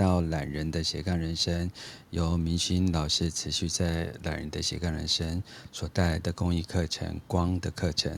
[0.00, 1.70] 到懒人的斜杠人生，
[2.08, 5.42] 由明星老师持续在懒人的斜杠人生
[5.72, 8.10] 所带来的公益课程《光的课程》。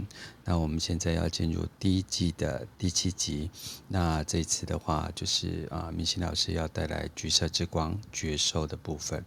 [0.44, 3.50] 那我们现在要进入第一季的第七集。
[3.88, 9.24] 那这次的话，就是啊，明星老师要带来橘色之光觉受的部分。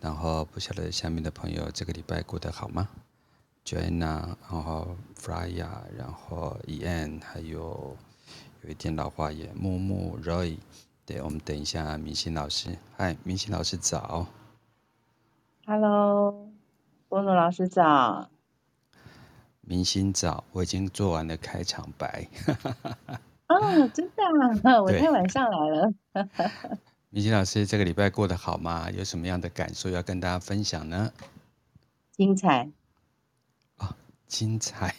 [0.00, 2.88] 然后不晓得下面的朋友这个礼拜过得好吗
[3.64, 5.68] ？Joanna，然后 Frya，
[5.98, 7.96] 然后 Ian，还有
[8.62, 10.56] 有一点老花眼，木木 Roy。
[11.10, 12.78] 对，我们等一下，明星老师。
[12.96, 14.28] 嗨，明星老师早。
[15.66, 16.48] Hello，
[17.08, 18.30] 波诺老师早。
[19.60, 22.28] 明星早，我已经做完了开场白。
[23.50, 24.22] 哦、oh，真的
[24.62, 25.92] 啊， 我太晚上来了。
[27.08, 28.88] 明星老师，这个礼拜过得好吗？
[28.92, 31.12] 有什么样的感受要跟大家分享呢？
[32.12, 32.70] 精彩。
[33.78, 33.96] 哦，
[34.28, 34.94] 精彩，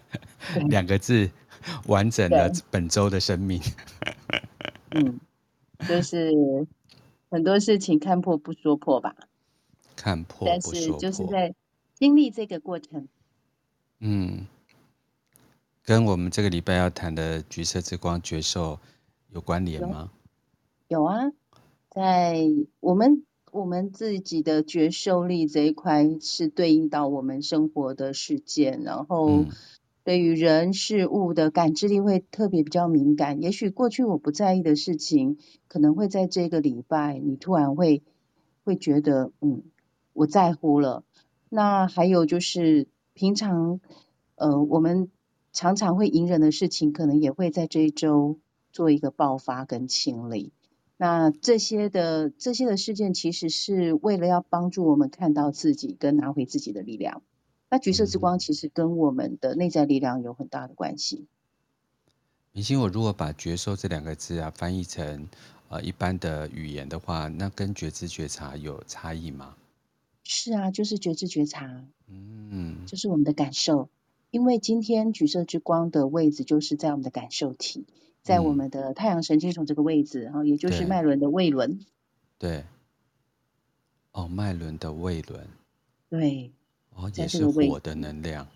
[0.70, 1.30] 两个字，
[1.84, 3.60] 完整了本周的生命。
[4.92, 5.20] 嗯。
[5.88, 6.32] 就是
[7.30, 9.16] 很多事情看破不说破吧，
[9.96, 11.54] 看破不说破，但是就是在
[11.94, 13.08] 经历这个过程。
[13.98, 14.46] 嗯，
[15.84, 18.78] 跟我们这个礼拜要谈的橘色之光觉受
[19.30, 20.10] 有关联吗？
[20.88, 21.32] 有，有啊，
[21.90, 22.46] 在
[22.80, 29.28] 我们我们自己的觉受力这一块是对应到我们生活的事件，然后。
[29.30, 29.48] 嗯
[30.02, 38.02] 对于人事物的感知力会特别比较敏感，也许过去我不在意的事情，可能会在这个礼拜，你突然会
[38.64, 39.62] 会觉得，嗯，
[40.12, 41.04] 我在乎了。
[41.48, 43.80] 那还有就是平常，
[44.36, 45.10] 呃，我们
[45.52, 48.38] 常常会隐忍的事情，可能也会在这一周
[48.72, 50.52] 做一个爆发跟清理。
[50.96, 57.22] 那这些的这些的事件，其实是为了要帮助我们看到自己跟拿回自己的力量。
[57.70, 61.26] 那橘色之光其实跟我们的内在力量有很大的关系。
[62.52, 65.28] 明星，我如果把觉受这两个字啊翻译成
[65.68, 69.54] 呃一般的语言的话，那跟觉知觉察有差异吗？
[70.24, 73.88] 是啊，就是觉知觉察，嗯，就是我们的感受。
[74.32, 77.86] 因为今天橘色之光的位置就是在我们的感受体，
[78.22, 81.80] 在我们的太阳神经丛这个位置，然后也就是脉轮的胃轮。
[82.38, 82.64] 对。
[84.12, 85.46] 哦，脉轮的胃轮。
[86.08, 86.52] 对。
[87.00, 88.46] 哦，也是火的能量，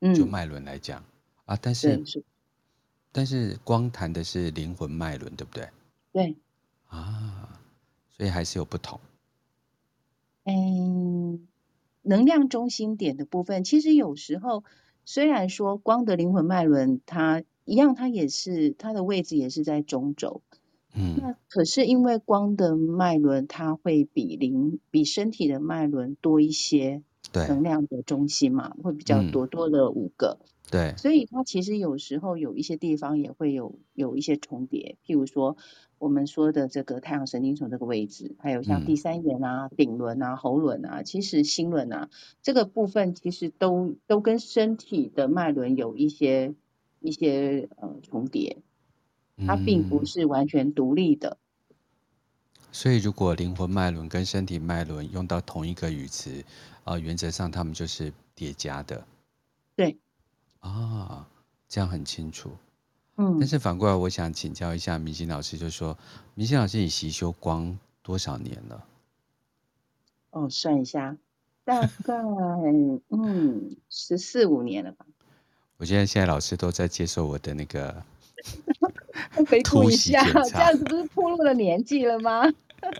[0.00, 1.04] 嗯，就脉轮来讲
[1.44, 2.24] 啊，但是，是
[3.12, 5.68] 但是光谈的是灵魂脉轮，对不对？
[6.12, 6.36] 对，
[6.88, 7.60] 啊，
[8.10, 8.98] 所以还是有不同。
[10.42, 11.46] 嗯，
[12.02, 14.64] 能量中心点的部分，其实有时候
[15.04, 20.42] 虽然说光的灵魂脉轮它一样，它也是它的位置也是在中轴，
[20.94, 27.04] 嗯，那可是因为光的脉轮它会比灵比身体的脉轮多一些。
[27.32, 30.38] 对，能量的中心嘛，会比较多，多了五个。
[30.40, 35.56] 嗯、对，所以它其实有时候有一些地方也会有有一些重叠，譬如说
[35.98, 42.08] 我们说的这个太阳神经丛这个位置，还有像第三眼啊、顶轮啊、喉轮啊，其实心轮啊
[42.42, 46.54] 这个部分其实都都跟身体的脉轮有一些
[47.00, 48.58] 一些呃重叠，
[49.46, 51.38] 它并不是完全独立的。
[51.70, 51.76] 嗯、
[52.72, 56.44] 所以如果灵魂脉轮跟身体脉轮用到同一个语词。
[56.88, 59.06] 啊，原则上他们就是叠加的，
[59.76, 59.98] 对，
[60.60, 61.28] 啊，
[61.68, 62.50] 这样很清楚，
[63.16, 63.36] 嗯。
[63.38, 65.98] 但是反过来，我想请教一下明星老师，就是说，
[66.34, 68.86] 明星老师你习修光多少年了？
[70.30, 71.14] 哦，算一下，
[71.62, 72.14] 大概
[73.10, 75.04] 嗯十四五年了吧。
[75.76, 78.02] 我现在现在老师都在接受我的那个
[79.46, 82.44] 回顾一下，这样子不是暴露了年纪了吗？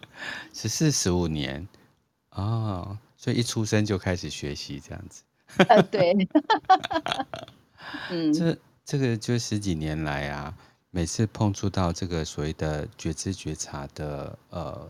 [0.53, 1.66] 十四十五年，
[2.32, 2.99] 哦。
[3.18, 5.24] 所以一出生就开始学习这样子，
[5.64, 6.14] 啊，对，
[8.10, 10.56] 嗯，这这个就十几年来啊，
[10.90, 14.88] 每次碰触到这个所谓的觉知觉察的呃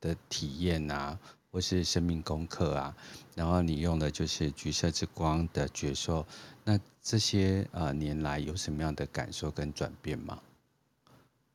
[0.00, 1.16] 的体验啊，
[1.52, 2.96] 或是生命功课啊，
[3.36, 6.26] 然后你用的就是橘色之光的觉受，
[6.64, 10.42] 那这些呃年来有什么样的感受跟转变吗？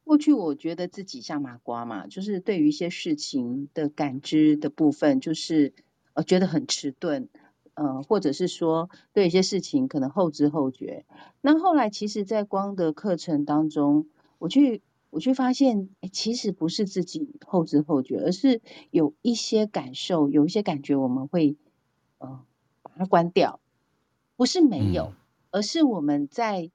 [0.04, 5.74] 过去我觉得自己像麻瓜嘛，就是对于一些事情的感知的部分，就是
[6.14, 7.30] 呃觉得很迟钝，
[7.74, 11.06] 呃或者是说对一些事情可能后知后觉。
[11.42, 14.08] 那后来其实，在光的课程当中，
[14.40, 18.62] 我去我去发现，哎，其实不是自己后知后觉，而是
[18.92, 21.56] 有一些感受，有一些感觉，我们会
[22.18, 22.44] 呃
[22.82, 23.62] 把它关掉，
[24.36, 25.16] 不是没有，嗯、
[25.52, 26.70] 而是我们在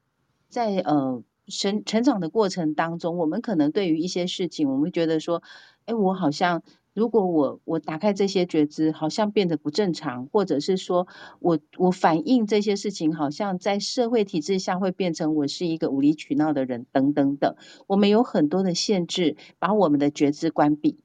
[0.48, 1.22] 在呃。
[1.48, 5.42] 成成长的过程当中，我们可能对于一些事情，我们觉得说，
[5.86, 6.62] 哎，我好像
[6.94, 11.06] 如果我我打开这些觉知，好像变得不正常，或者是说
[11.40, 17.56] 我我反映这些事情，好像在社会体制下会变成我是一个无理取闹的人，等等等。
[17.86, 20.98] 我们有很多的限制，把我们的觉知关闭，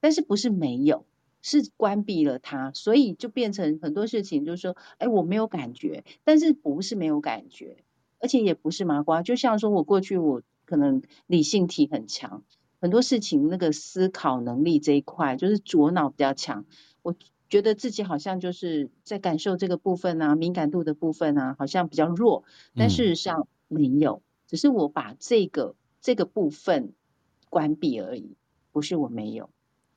[0.00, 1.06] 但是不是没有，
[1.40, 7.76] 是关闭了它，所以就变成很多事情，就是说，哎，我没有感觉，但是不是没有感觉，
[8.22, 12.44] 而且也不是麻瓜，就像说我过去我可能理性体很强。
[12.80, 16.64] 很多事情，那个思考能力这一块，就是左脑比较强。
[17.02, 17.14] 我
[17.48, 22.44] 觉得自己好像就是在感受这个部分啊，敏感度的部分啊，好像比较弱。
[22.74, 26.94] 但事实上没有，只是我把这个这个部分
[27.50, 28.36] 关闭而已，
[28.72, 29.50] 不是我没有。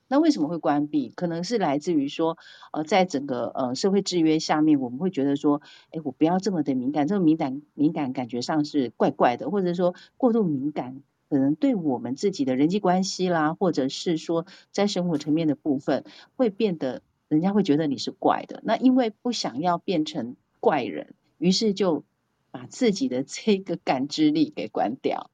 [0.08, 1.10] 那为什么会关闭？
[1.10, 2.38] 可能是来自于说，
[2.72, 11.02] 呃，在整个呃社会制约下面，我们会觉得说，哎，我不要这么的敏感，这么敏感敏感感觉上是怪怪的，或者说过度敏感。
[11.28, 16.04] 可能对我们自己的人际关系啦，或者是说在生活层面的部分，
[16.36, 18.60] 会变得人家会觉得你是怪的。
[18.62, 22.04] 那因为不想要变成怪人，于是就
[22.52, 25.28] 把自己的这个感知力给关掉。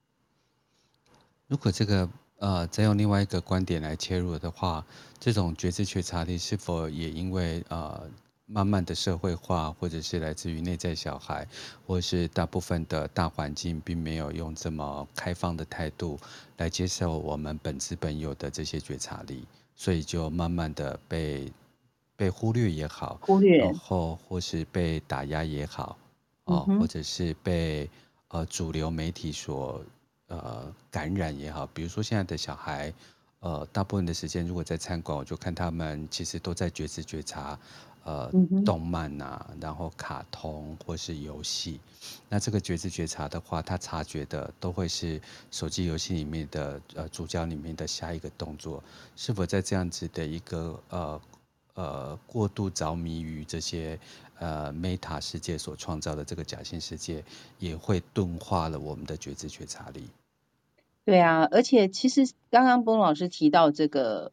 [1.47, 2.09] 如果这个
[2.43, 4.85] 呃，再用另外一个观点来切入的话，
[5.21, 8.11] 这种觉知觉察力是否也因为呃？
[8.47, 11.47] 慢慢的社会化，或者是来自于内在小孩，
[11.87, 16.19] 或是大部分的大环境，并没有用这么开放的态度
[16.59, 21.51] 来接受我们本质本有的这些觉察力，所以就慢慢的被
[22.15, 25.97] 被忽略也好，忽略，然后或是被打压也好，
[26.45, 27.89] 哦，或者是被
[28.29, 29.83] 呃主流媒体所
[30.39, 32.93] 呃感染也好，比如说现在的小孩，
[33.41, 37.59] 呃，大部分的时间如果在餐馆，我就看他们其实都在觉知觉察。
[38.05, 38.29] 呃，
[38.67, 41.79] 动漫啊，然后卡通或是游戏，
[42.29, 48.83] 那这个觉知觉察的话，他察觉的都会是手机游戏里面的呃主角里面的下一个动作，
[49.15, 51.21] 是否在这样子的一个呃
[51.75, 53.97] 呃过度着迷于这些
[54.41, 57.23] 呃 Meta 世界所创造的这个假性世界，
[57.61, 60.11] 也会钝化了我们的觉知觉察力。
[61.05, 64.33] 对啊，而且其实刚刚波老师提到这个。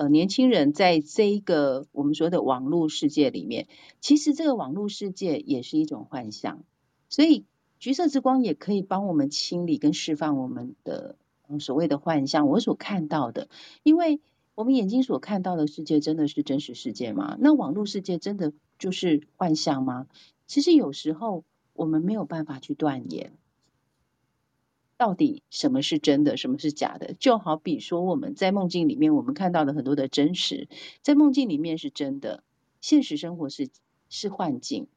[0.00, 3.66] 呃，年轻人在这一个我们说的网络世界里面，
[4.00, 6.62] 其实这个网络世界也是一种幻象，
[7.08, 7.46] 所以
[7.80, 11.16] 橘色之光也可以帮我们清理跟释放我们的
[11.58, 12.46] 所谓的幻象。
[12.46, 13.48] 我所看到的，
[13.82, 14.20] 因为
[14.54, 17.36] 我们眼睛所看到的世界真的是真实世界吗？
[17.40, 20.06] 那网络世界真的就是幻象吗？
[20.46, 21.42] 其实有时候
[21.72, 23.32] 我们没有办法去断言。
[24.98, 27.14] 到底什么是真的，什么是假的？
[27.14, 30.68] 就好比说我们在梦境里面，我们看到的很多的真实，
[31.02, 32.42] 在梦境里面是真的，
[32.80, 33.70] 现实生活是
[34.08, 34.88] 是幻境。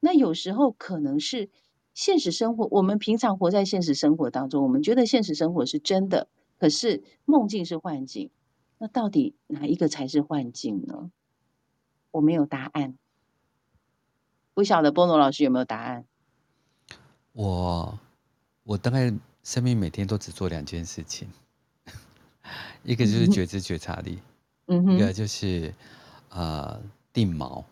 [0.00, 1.50] 那有时候可能是
[1.92, 6.28] 现实生活，我们平常活在现实生活当中，我们觉得现实生活是真的，
[6.58, 8.30] 可是梦境是幻境。
[8.78, 11.10] 那到底哪一个才是幻境呢？
[12.10, 12.96] 我没有答案，
[14.54, 16.06] 不晓得波诺老师有没有答案？
[17.34, 17.98] 我
[18.64, 19.12] 我大概。
[19.42, 21.28] 生命每天都只做两件事情，
[22.84, 24.18] 一个就是觉知觉察力，
[24.66, 25.74] 嗯哼，一个就是
[26.30, 26.80] 呃
[27.12, 27.64] 定锚。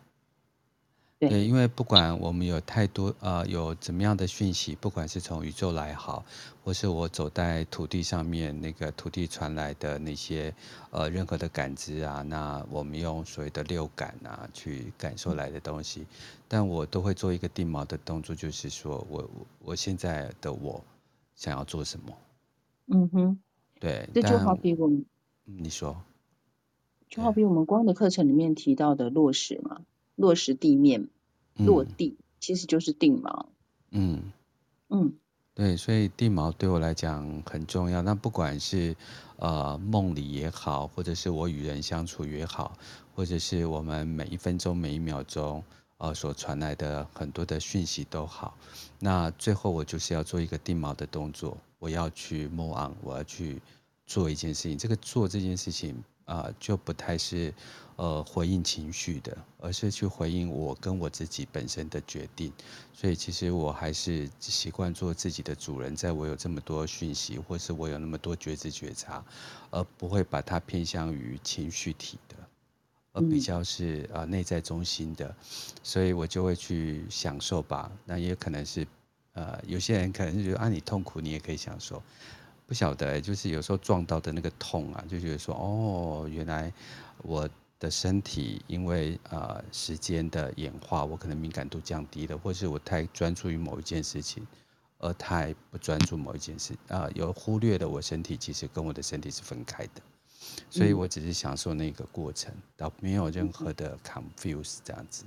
[1.19, 6.25] 对，因为不管我们有太多呃有怎么样的讯息，不管是从宇宙来好，
[6.63, 10.51] 或是我走在土地上面那个土地传来的那些
[10.89, 16.07] 呃任何的感知啊，那我们用所谓的六感啊去感受来的东西，
[16.47, 20.83] 但我都会做一个定锚的动作，就是说我我我现在的我。
[21.41, 22.15] 想要做什么？
[22.85, 23.39] 嗯哼，
[23.79, 25.03] 对，这就好比我们，
[25.45, 26.03] 你说，
[27.09, 29.81] 就好比我们光的课程里面提到的落实嘛，
[30.15, 31.07] 落实地面，
[31.55, 33.47] 落地，嗯、其实就是定锚。
[33.89, 34.31] 嗯
[34.89, 35.13] 嗯，
[35.55, 38.03] 对，所以定锚对我来讲很重要。
[38.03, 38.95] 那不管是
[39.37, 42.77] 呃梦里也好，或者是我与人相处也好，
[43.15, 45.63] 或者是我们每一分钟每一秒钟。
[46.01, 48.57] 呃，所传来的很多的讯息都好，
[48.97, 53.61] 那最后我就是要做一个定锚的动作，我要去 move on，我要去
[54.07, 54.75] 做一件事情。
[54.75, 57.53] 这个做这件事情啊、就不太是
[57.97, 62.51] 呃回应情绪的，而是去回应我跟我自己本身的决定。
[62.93, 69.23] 所以其实我还是习惯做自己的主人，在我有这么多讯息，或是我有那么多觉知觉察，
[69.69, 72.35] 而不会把它偏向于情绪体的。
[73.13, 75.35] 而比较是啊内在中心的，
[75.83, 77.91] 所以我就会去享受吧。
[78.05, 78.87] 那也可能是
[79.33, 82.01] 呃有些人可能就觉得啊，你痛苦你也可以享受，
[82.65, 86.71] 不晓得就是有时候撞到的那个痛啊，就觉得说哦，原来
[87.23, 87.49] 我
[87.79, 94.47] 的身体因为呃时间的演化，我可能敏感度降低了，或是我太专注于某一件事情，
[94.99, 100.01] 而太不专注某一件事啊，有忽略了我身体其实跟我的身体是分开的。
[100.69, 105.25] 所以我只是享受那个过程，倒没有任何的 confuse 这样子。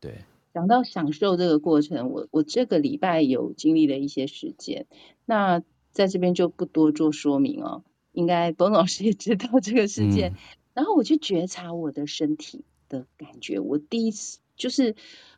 [0.00, 4.86] 对，讲到享受这个过程，我我这个礼拜有经历了一些时间，
[5.24, 5.62] 那
[5.92, 7.84] 在这边就不多做说明哦。
[8.12, 10.38] 应该董老师也知道这个事件，嗯、
[10.74, 14.94] 然后我去觉察我的身体的感觉，我第一次就是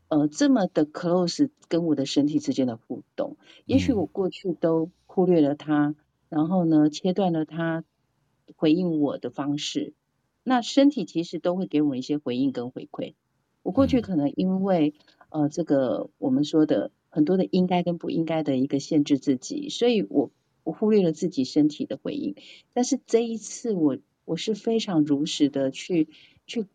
[0.09, 5.95] 呃这么的 close 跟我的身体之间的互动，也许我过去都忽略了它，
[6.29, 7.83] 然后呢切断了它
[8.55, 9.95] 回应我的方式，
[10.45, 13.15] 那身体其实都会给我一些回应跟回馈，
[13.62, 14.95] 我过去可能因为
[15.31, 20.31] 呃这个我们说的很多的应该跟不应该的一个限制自己，所以我。
[20.67, 22.35] 我忽略了自己身体的回应，
[22.73, 26.09] 但是这一次我我是非常如实的去
[26.49, 26.67] 去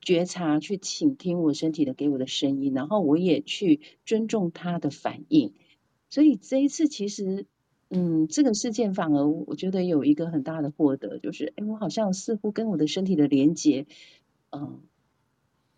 [0.00, 5.54] 觉察、去倾听我身体的给我的声音，然后我也去尊重他的反应。
[6.08, 7.46] 所以这一次其实，
[7.94, 13.86] 嗯，这个事件反而我觉得有一个很大的获得，就是哎，我好像似乎跟我的身体的连接，
[14.50, 14.80] 嗯，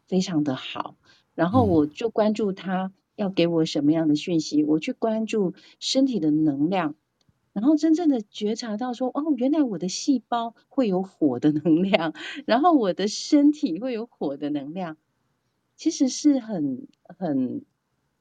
[0.07, 0.95] 非常的好。
[1.35, 6.95] 然后我就关注他要给我什么样的讯息，我去关注身体的能量。
[7.53, 12.15] 然后真正的觉察到说，哦，原来我的细胞会有火的能量，
[12.47, 14.97] 然后我的身体会有火的能量，
[15.77, 17.65] 其实是很很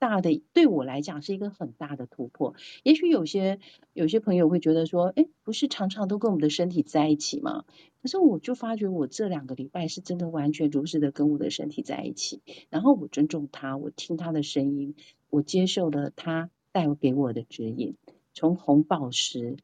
[0.04, 2.56] 大的，对我来讲是一个很大的突破。
[2.84, 3.62] 也许有些
[3.94, 7.64] 有些朋友会觉得说，哎，不是常常都跟我们的身体在一起吗？
[8.02, 14.96] 可是我就发觉，我这两个礼拜是真的完全如实的跟我的身体在一起，然后我尊重他，我听他的声音，
[15.30, 17.96] 我接受了他带给我的指引。
[18.34, 19.56] 从红宝石，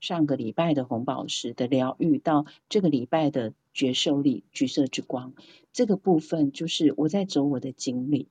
[0.00, 5.34] 上个礼拜的红宝石的疗愈，到这个礼拜的觉受力橘色之光，
[5.74, 8.28] 这个部分就是我在走我的经历。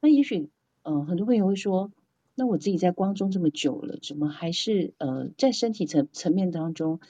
[0.00, 0.48] 那也许，
[0.82, 1.90] 呃，很多朋友会说，
[2.34, 7.00] 那我自己在光中这么久了，怎么还是呃，在身体层层面当中，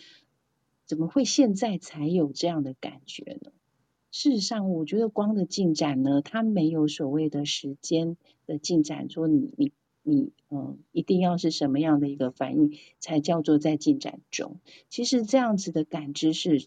[0.87, 3.50] 怎么会现在才有这样的感觉呢？
[4.11, 9.73] 事实上，我觉得光的进展呢，它没有所谓的时间的进展，说你你。
[10.05, 14.59] 你嗯，一定要是什么样的一个反应，才叫做在进展中？
[14.88, 16.67] 其实这样子的感知是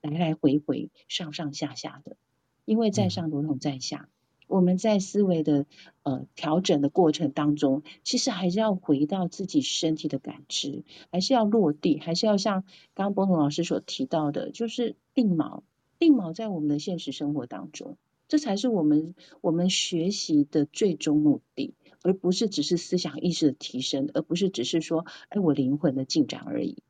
[0.00, 2.16] 来来回回、上上下下的，
[2.64, 4.08] 因为在上如同在下。
[4.46, 5.66] 我们在思维的
[6.02, 12.62] 呃调整的过程当中，其实还是要回到自己身体的感知，还是要落地，还是要像
[12.94, 15.62] 刚刚波彤老师所提到的，就是定锚，
[15.98, 17.96] 定锚在我们的现实生活当中，
[18.28, 21.74] 这才是我们我们学习的最终目的。
[22.06, 26.82] 而不是只是思想意识的提升，而不是只是说，哎，我灵魂的进展而已。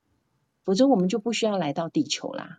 [0.64, 2.58] 否则我们就不需要来到地球啦。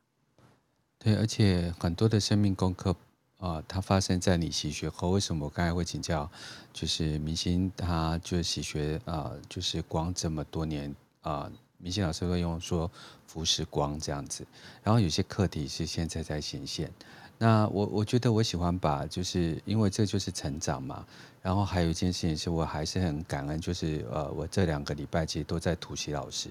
[0.97, 2.95] 对，而且很多的生命功课
[3.37, 5.09] 啊、呃，它发生在你习学后。
[5.11, 6.29] 为什么我刚才会请教？
[6.73, 10.89] 就是明星他就习学啊、呃，就是光这么多年
[11.21, 12.89] 啊、呃，明星老师会用说
[13.27, 14.45] 服时光这样子。
[14.83, 16.91] 然后有些课题是现在在显现。
[17.37, 21.05] 那我我觉得我喜欢把，就是因为这就是成长嘛。
[21.41, 26.49] 然后还有一件事情是我还是很感恩，就是呃，我这两个礼拜其实都在突袭老师，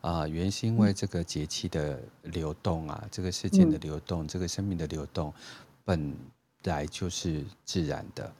[0.00, 5.32] 啊、呃，原因是因为这个节气的流动啊，这个事件的流动，这个生命的流动，
[5.86, 6.12] 本
[6.64, 8.30] 来就是自然的，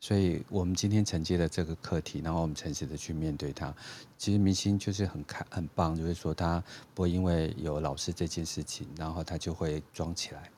[0.00, 3.72] 所以我们今天承接了这个课题，然后我们诚实的去面对它。
[4.18, 6.62] 其实明星就是很开很棒，就是说他
[6.94, 10.50] 不会因为有老师这件事情，然后他就会装起来，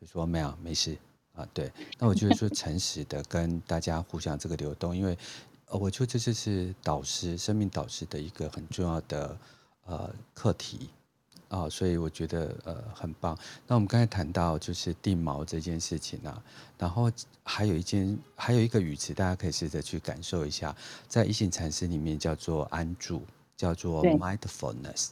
[0.00, 0.96] 就说没有没事。
[1.34, 5.18] 啊，对，那我就是说诚实的跟大家互相这个流动，因为，
[5.66, 9.36] 呃，我觉得这就是导师生命导师的一个很重要的
[9.84, 10.88] 呃课题
[11.48, 13.38] 啊，所以我觉得呃很棒。
[13.66, 16.42] 那我们刚才谈到就是定锚这件事情啊，
[16.78, 17.10] 然后
[17.42, 20.74] 还有一件还有一个语词，大家可以试着去感受一下，
[21.08, 23.22] 在一行禅师里面叫做安住，
[23.56, 25.10] 叫做 mindfulness，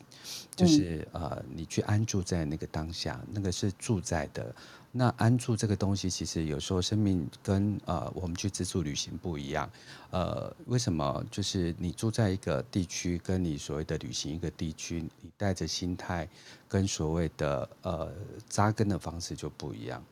[0.56, 4.54] 就是呃你去安住在那个当下，那个是住在的。
[4.94, 9.68] 那安住这个东西，其实有时候生命跟呃我们去自助旅行不一样。
[10.10, 11.24] 呃，为什么？
[11.30, 16.28] 就是你住在一个地区，跟你所谓的旅行一个地区，你带着心态
[16.68, 18.12] 跟所谓的呃
[18.50, 20.04] 扎根的方式就不一样。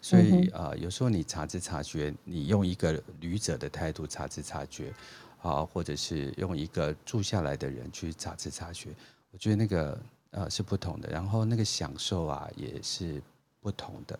[0.00, 4.94] 所以呃，有时候你察知察觉，你用一个旅者的态度察知察觉，
[5.42, 8.90] 啊，或者是用一个住下来的人去察知察觉，
[9.32, 11.10] 我觉得那个呃是不同的。
[11.10, 13.20] 然后那个享受啊，也是。
[13.68, 14.18] 不同的，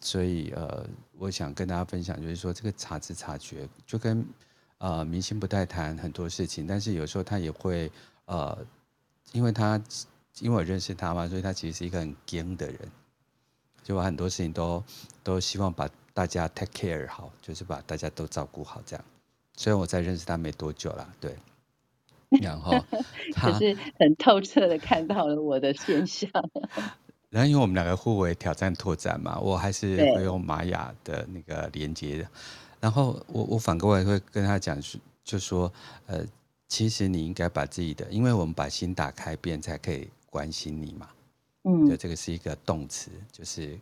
[0.00, 0.86] 所以呃，
[1.18, 4.24] 我想跟大家分享，就是说这个察知察觉，就跟
[4.78, 7.90] 呃明星不太谈很多事情，但是有时候他也会
[8.26, 8.56] 呃，
[9.32, 9.82] 因为他
[10.38, 12.78] 因为我认识他嘛，所以他其实是一个很硬的人，
[13.82, 14.84] 就把很多事情都
[15.24, 19.04] 都希望把大家 take care 好，就是把大家都照顾好这样。
[19.56, 21.36] 虽然我才认识他没多久啦，对，
[22.40, 22.72] 然后
[23.32, 26.30] 他可是很透彻的看到了我的现象。
[27.34, 32.24] 然后因为我们两个互为挑战拓展嘛，我还是会用玛雅的那个连接，
[32.78, 34.80] 然后我我反过来会跟他讲，
[35.24, 35.72] 就说
[36.06, 36.24] 呃，
[36.68, 41.08] 其实你应该把自己的，因为我们把心打开，别人才可以关心你嘛。
[41.64, 43.76] 嗯，就这个是一个动词，就是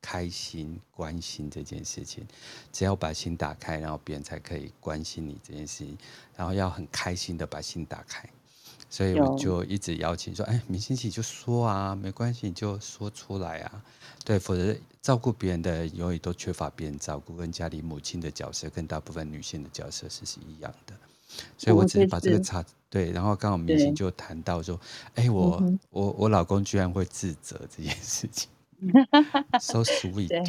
[0.00, 2.26] 开心、关心这件事情。
[2.72, 5.98] 只要把心打开，然后别人才可以关心你这件事情，
[6.34, 8.26] 然后要很开心的把心打开。
[8.94, 13.82] 所以我就一直邀请说，哎，明星起就说啊，没关系，你就说出来啊。
[14.24, 14.72] 对，否则
[15.02, 20.94] 照顾别人的永远都缺乏别人照顾，跟家里母亲的角色跟大部分女性的角色是是一样的。
[21.58, 24.80] 所以我只是把这个插对，然后刚好明星就谈到说，
[25.16, 28.48] 哎，我、嗯、我我老公居然会自责这件事情，
[29.58, 30.28] so sweet。
[30.28, 30.44] 对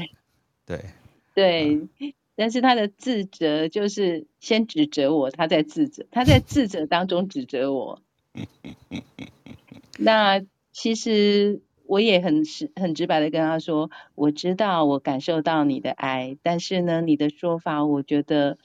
[0.67, 0.85] 对，
[1.33, 7.99] 对嗯、但是他的自责就是先指责我，他在自责，他在自责当中指责我。
[9.97, 18.57] 那其实我也很直很直白的跟他说，我知道我感受到你的爱，但是呢，你的说法我觉得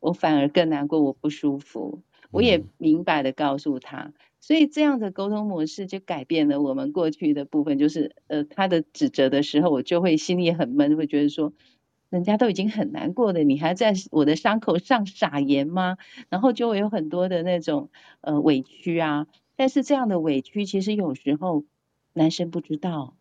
[0.00, 2.02] 我反而更难过，我不舒服。
[2.30, 11.52] 我也明白的告诉他，所以这样的沟通模式就改变了我们过去的部分，就是呃他的指责的时候，我就会心里很闷，会觉得说。
[12.12, 15.96] 人家都已经很难过了，你还在我的伤口上撒盐吗？
[16.28, 17.88] 然后就会有很多的那种
[18.20, 19.26] 呃委屈啊。
[19.56, 21.64] 但是这样的委屈，其实有时候
[22.12, 23.16] 男生不知道。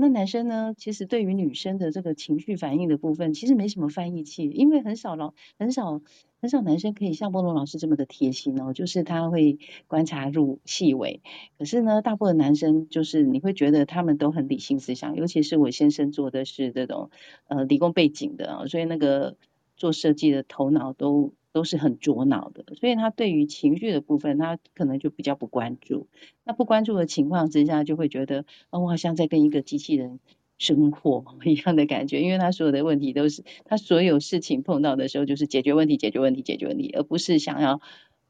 [0.00, 6.00] 那男生呢，其实对于女生的这个情绪反应的部分，其实没什么翻译器，因为很少老很少。
[6.40, 11.20] 很少男生可以像波隆老师这么的贴心哦，就是他会观察入细微。
[11.58, 17.10] 可是呢，大部分男生就是你会觉得他们都很理性思想，尤其是我先生做的是这种
[17.48, 19.36] 呃理工背景的啊，所以那个
[19.76, 26.06] 做设计的头脑都都是很左脑的，所以他对于情绪的部分，他可能就比较不关注。
[26.44, 30.20] 那不关注的情况之下，就会觉得哦，我好像在跟一个机器人。
[30.58, 37.80] 生活 一样的感觉，因为他所有的问题都是他所有事情碰到的时候，就是解决问题、解决问题、解决问题，而不是想要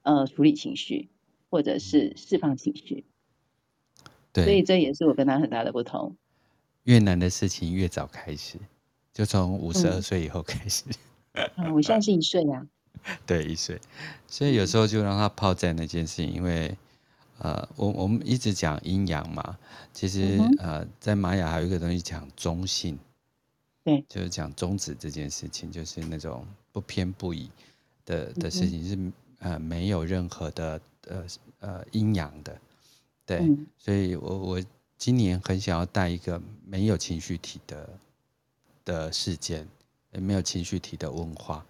[0.02, 1.08] 呃处理情绪
[1.48, 3.04] 或者是释放情绪。
[4.34, 6.16] 对，所以这也是我跟他很大的不同。
[6.84, 8.58] 越难的事情越早开始，
[9.14, 10.84] 就从五十二岁以后开始。
[11.32, 12.66] 嗯，嗯，我现在是一岁啊。
[13.26, 13.80] 对，一岁，
[14.26, 16.76] 所以有时候就让他泡在那件事情，因为。
[17.40, 19.56] 呃，我我们一直讲阴阳嘛，
[19.92, 22.98] 其实、嗯、呃，在玛雅还有一个东西讲中性，
[23.84, 27.48] 对，就是讲中指这件事情，就是那种不偏不倚
[28.04, 31.24] 的的事情，嗯、是呃没有任何的呃
[31.60, 32.60] 呃阴阳的，
[33.24, 34.62] 对，嗯、所以我我
[34.96, 37.88] 今年很想要带一个没有情绪体的
[38.84, 39.64] 的事件，
[40.10, 41.64] 也没有情绪体的文化，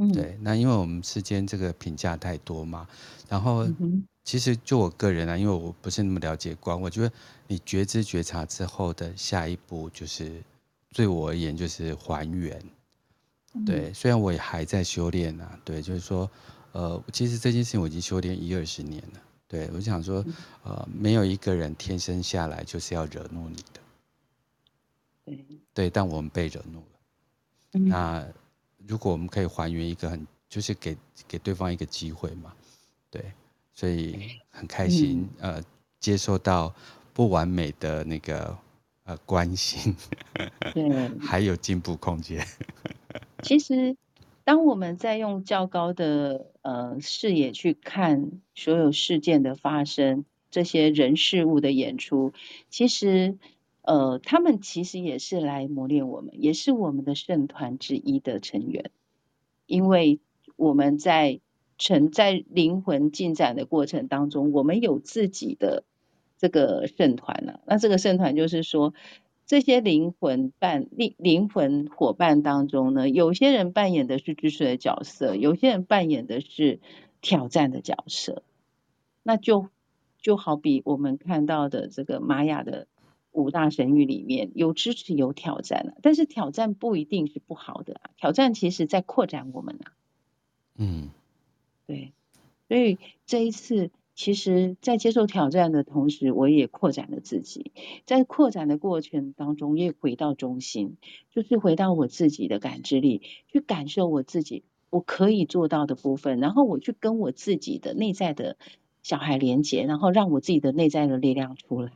[0.00, 2.88] 嗯，对，那因为我们世间这个评价太多嘛，
[3.28, 3.64] 然后。
[3.78, 7.10] 嗯其实就我个人啊，因为我不是那么了解光，我觉得
[7.48, 10.40] 你觉知觉察之后的下一步，就是
[10.92, 12.62] 对我而言就是还原。
[13.66, 16.30] 对，虽然我也还在修炼啊，对，就是说，
[16.72, 19.20] 呃，其实这件事情我已经修炼一二十年了。
[19.48, 20.24] 对，我想说，
[20.62, 23.80] 呃，没有一个人天生下来就是要惹怒你的。
[25.24, 27.80] 对，对，但我们被惹怒了。
[27.80, 28.24] 那
[28.86, 30.96] 如果我们可以还原一个很，就是给
[31.28, 32.52] 给对方一个机会嘛，
[33.10, 33.22] 对。
[33.72, 35.64] 所以很开心，嗯、呃，
[36.00, 36.74] 接受到
[37.14, 38.58] 不完美的那个
[39.04, 39.96] 呃关心，
[40.74, 42.46] 对， 还有进步空间。
[43.42, 43.96] 其实，
[44.44, 52.34] 当我们在用较高的呃视野去看所有事件的发生，这些人事物的演出，
[52.68, 53.38] 其实
[53.90, 58.90] 呃，他们其实也是来磨练我们，也是我们的圣团之一的成员，
[59.66, 60.20] 因为
[60.56, 61.40] 我们在。
[61.82, 65.84] 存在灵魂进展的过程当中，我们有自己的
[66.36, 67.62] 这个圣团了。
[67.64, 68.92] 那这个圣团就是说，
[69.46, 76.80] 这些灵魂伴灵灵魂伙伴当中呢，有些人扮演的是支持的角色，有些人扮演的是
[77.22, 78.42] 挑战的角色。
[79.22, 79.70] 那就
[80.20, 82.88] 就好比我们看到的这个玛雅的
[83.32, 89.92] 五大神域里面有支持有挑战啊，但是挑战不一定是不好的啊，挑战其实在扩展我们啊。
[90.76, 91.10] 嗯。
[91.86, 92.12] 对，
[92.68, 97.72] 所以这一次，其实，在接受挑战的同时，我也扩展了自己。
[98.06, 100.98] 在扩展的过程当中，也回到中心，
[101.32, 108.56] 就是回到我自己的感知力，去感受我自己我可以做到的部分，然后我去跟我自己的内在的
[109.02, 111.90] 小孩连接，然后让我自己的内在的力量出来。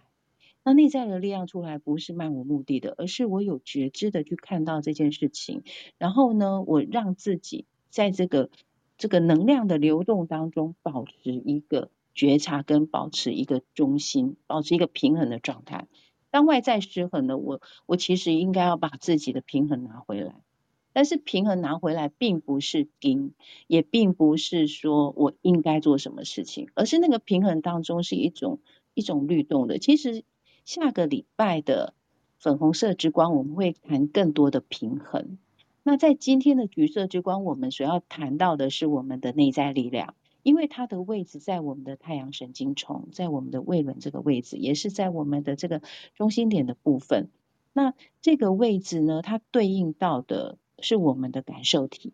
[0.64, 5.62] 那内在的力量出来，不是漫无目的的，而是我有觉知的去看到这件事情，
[5.98, 8.50] 然后呢，我让自己在这个。
[8.96, 15.88] 这个能量的流动当中，保持一个觉察跟保持一个中心，保持一个平衡的状态。
[16.30, 20.36] 当外在失衡了，我我其实应该要把自己的平衡拿回来。
[20.92, 23.34] 但是平衡拿回来，并不是盯，
[23.66, 28.60] 也并不是说我应该做什么事情，而是那个平衡当中是一种
[28.94, 29.80] 一种律动的。
[29.80, 30.22] 其实
[30.64, 31.94] 下个礼拜的
[32.38, 35.38] 粉红色之光，我们会谈更多的平衡。
[35.82, 45.82] 那在今天的橘色之光，我们所要谈到的是我们的内在力量，因为它的位置在我们的太阳神经丛，在我们的胃轮这个位置，也是在我们的这个
[46.14, 47.28] 中心点的部分。
[47.72, 50.58] 那这个位置呢，它对应到的。
[50.80, 52.12] 是我们的感受体，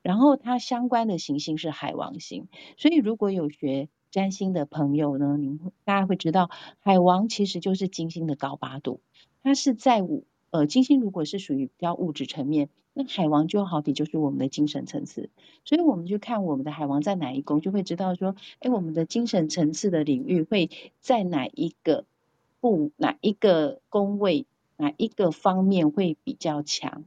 [0.00, 2.46] 然后它相关的行星是海王星，
[2.78, 9.00] 所以如果有学占星的朋友呢，你们大家会知道，海王其实就是金星的高八度，
[9.42, 15.30] 它是在五呃金星如果是属于比较物质层面，那海王就好比就是我们的精神层次，
[15.64, 22.04] 所以我们就看我们的海王在哪一宫，就会知道说，哎，我们的精神层次的领域会在哪一个
[22.60, 24.46] 部哪一个宫位
[24.76, 27.04] 哪一个方面会比较强。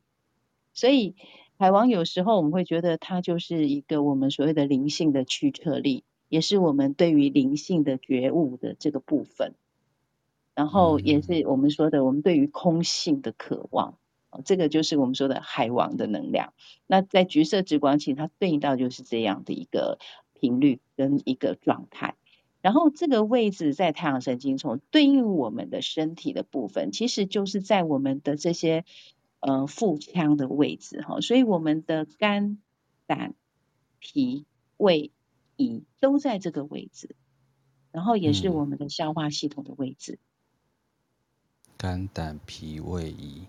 [0.73, 1.15] 所以
[1.57, 6.03] 海王有时候我们会觉得它就是一个我们所谓的灵性的驱策力，
[6.33, 9.53] 也是我们对于灵性的觉悟的这个部分，
[10.55, 13.99] 然后也是我们说的我们对于空性的渴望，
[14.43, 16.53] 这个就是我们说的海王的能量。
[16.87, 19.99] 那在橘色之光，其实它对应到就是这样的一个
[20.33, 22.15] 频率跟一个状态。
[22.61, 28.85] 然后这个位置在太阳神经丛对应我们的身体的部分，其实就是在我们的这些。
[29.45, 32.59] 呃，腹腔的位置哈，所以我们的肝、
[33.05, 33.33] 胆、
[33.99, 34.45] 脾、
[34.77, 35.11] 胃、
[35.63, 37.15] 胰都在这个位置，
[37.91, 40.13] 然后也是我们的消化系统的位置。
[40.13, 40.19] 嗯、
[41.77, 43.45] 肝、胆、脾、胃、胰。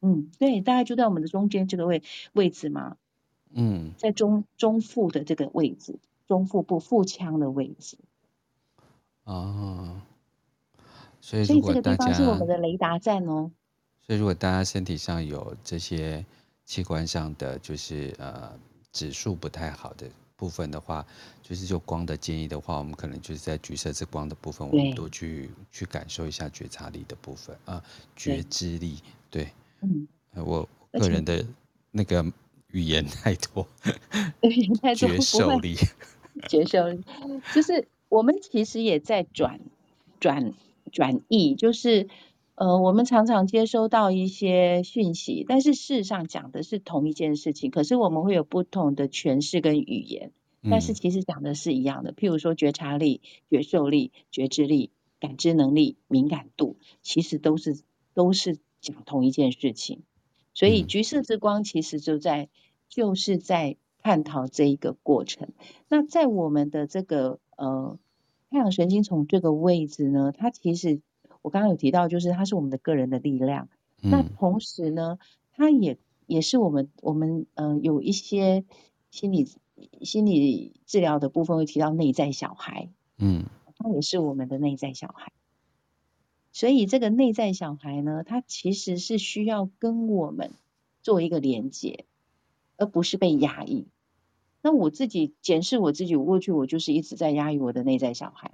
[0.00, 2.96] 嗯，对，大概就在我们的中间这个位位置嘛。
[3.52, 7.98] 嗯，在中中腹的这个位置，中腹部腹腔的位置。
[9.24, 10.00] 哦，
[11.20, 13.50] 所以所以这个地方是我们的雷达站哦。
[14.06, 16.24] 所以，如果大家身体上有这些
[16.64, 18.58] 器官上的就是呃
[18.92, 20.08] 指数不太好的
[20.40, 21.06] 部分的话，
[21.42, 27.82] 就是就光的建议的话，我们可能就是在橘色之光的部分，我们多去去感受一下觉察力的部分啊、呃，
[28.16, 28.98] 觉知力。
[29.28, 31.44] 对，对嗯，我个人的
[31.90, 32.24] 那个
[32.68, 33.68] 语言太多，
[34.40, 35.76] 语言太多，觉受力，
[36.48, 37.04] 觉受力，
[37.52, 39.60] 就是我们其实也在转
[40.18, 40.54] 转
[40.90, 42.08] 转译，就是。
[42.60, 50.30] 呃，我们常常接收到一些讯息，但是事实上讲的是同一件事情，可是我们会有不同的诠释跟语言，
[50.68, 52.10] 但是其实讲的是一样的。
[52.10, 57.80] 嗯、譬如说觉察力、觉受力、觉知力、感知能力、敏感度，其实都是
[58.12, 60.02] 都是讲同一件事情。
[60.52, 62.50] 所以橘色之光其实就在
[62.90, 65.48] 就是在探讨这一个过程。
[65.88, 67.98] 那在我们的这个呃
[68.50, 71.00] 太阳神经丛这个位置呢，它其实。
[71.42, 73.68] 我刚刚有提到，就是它是我们的个人的力量。
[74.02, 75.18] 嗯、那同时呢，
[75.52, 78.64] 它也也是我们我们呃有一些
[79.10, 79.48] 心理
[80.02, 82.88] 心理治疗的部分会提到内在小孩。
[83.18, 83.44] 嗯，
[83.76, 85.32] 它也是我们的内在小孩。
[86.52, 90.50] 所以这个内在小孩呢，他其实是需要跟我们
[91.00, 92.04] 做一个连接，
[92.76, 93.86] 而不是被压抑。
[94.60, 98.50] 那我自己检视我自己，我过去我就是一直在压抑我的内在小孩。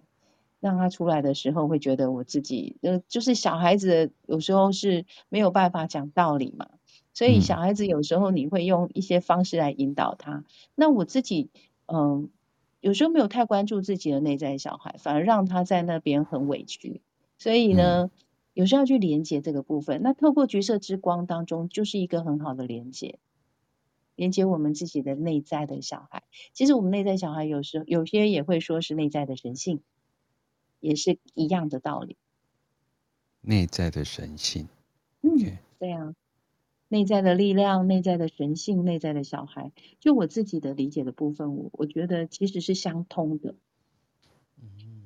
[0.60, 6.70] 让他出来的时候，会觉得我自己，呃，就是小孩子有时候是没有办法讲道理嘛，
[7.12, 10.44] 所以小孩子有时候你会用一些方式来引导他。
[10.74, 11.50] 那我自己，
[11.86, 12.30] 嗯，
[12.80, 17.02] 有时候没有太关注自己的内在小孩，反而让他在那边很委屈。
[17.38, 18.10] 所以呢，
[18.54, 20.00] 有时候要去连接这个部分。
[20.02, 23.18] 那透过橘色之光当中，就是一个很好的连接，
[24.14, 26.22] 连接我们自己的内在的小孩。
[26.54, 29.82] 其实我们内在小孩有时候有些也会说是内在的神性。
[30.80, 32.16] 也是一样的道理，
[33.40, 34.68] 内在的神性，
[35.22, 36.14] 嗯.对啊，
[36.88, 43.54] 内在的力量、内在的神性、内在的小孩，就我自己的理解的部分，我我觉得其实是相通的。
[44.60, 45.02] 嗯，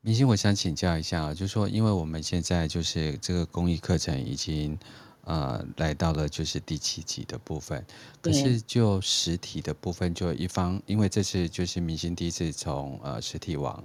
[0.00, 4.78] 明星，我想请教一下啊，就是说，因为我们现在就是这个公益课程已经
[5.22, 7.84] 呃来到了就是第七集的部分，
[8.20, 13.82] 可是就实体的部分，就一方，因为这次就是明星第一次从呃实体往。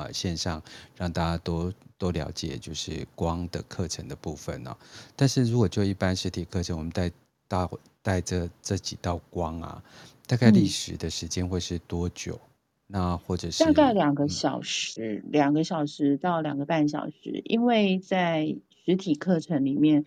[0.00, 0.62] 呃，线上
[0.96, 4.76] 让大家多多了解，就是光的课程的部分呢、哦。
[5.14, 7.10] 但是如果就一般实体课程，我们带
[7.46, 7.68] 大
[8.02, 9.82] 带着这几道光啊，
[10.26, 12.34] 大概历时的时间会是多久？
[12.34, 12.40] 嗯、
[12.86, 17.42] 那或者是大概两个小时，嗯、两个小时到两个半小时。
[17.44, 20.04] 因为在实体课程里面，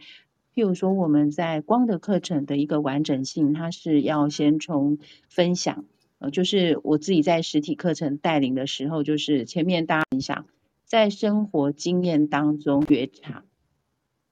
[0.56, 4.98] 譬如说我们在光的课程的一个完整性，它是要先从
[5.30, 5.86] 分享。
[6.32, 10.46] 就是我自己在实体课程带领的时候，就是前面大家分享
[10.86, 13.44] 在生活经验当中觉察。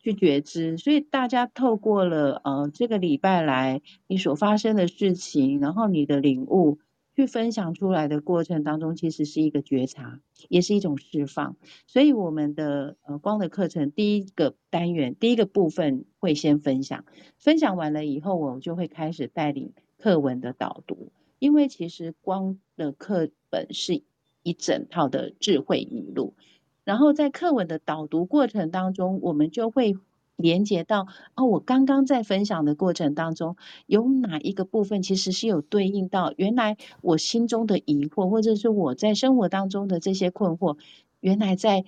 [0.04, 6.80] 去觉知，所以大家透过了呃这个礼拜来你所发生的事情，然后你的领悟
[7.15, 11.56] 去分享出来的过程当中，其实是一个觉察，也是一种释放。
[11.86, 17.06] 所以我们的呃光的课程第一个单元第一个部分会先分享，
[17.38, 24.04] 分享完了以后，我就会开始带领课文的导读，因为其实光的课本是
[24.43, 26.36] 一整套的智慧语录。
[26.84, 29.97] 然后在课文的导读过程当中，我们就会
[30.36, 33.56] 连接到哦，我刚刚在分享的过程当中，
[33.88, 40.77] 有哪一个部分其实是有对应到原来我心中的疑惑，或者是我在生活当中的这些困惑，
[41.21, 41.86] 原来在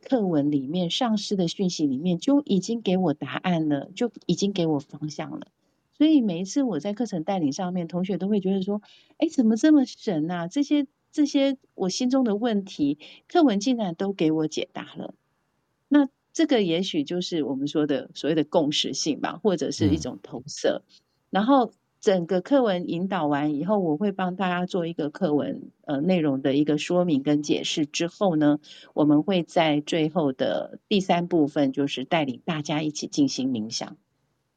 [0.00, 5.48] 课文里面上师的讯息里面就已经给我答案了，就已经给我方向了。
[5.96, 8.82] 所以每一次我在课程带领上面，同学都会觉得说，
[9.18, 10.48] 哎，怎么这么神啊？
[10.48, 10.86] 这些。
[11.14, 15.14] 这些我心中的问题，课文竟然都给我解答了。
[15.86, 20.82] 那这个也许就是我们说的所谓的共识性吧，或者是一种投射。
[20.84, 20.90] 嗯、
[21.30, 27.86] 然后整个课文引导完以后，我会帮大家做一个课文呃内容的一个说明跟解释。
[27.86, 28.58] 之后呢，
[28.92, 33.96] 我们会在最后的第三部分，就是带领大家一起进行冥想。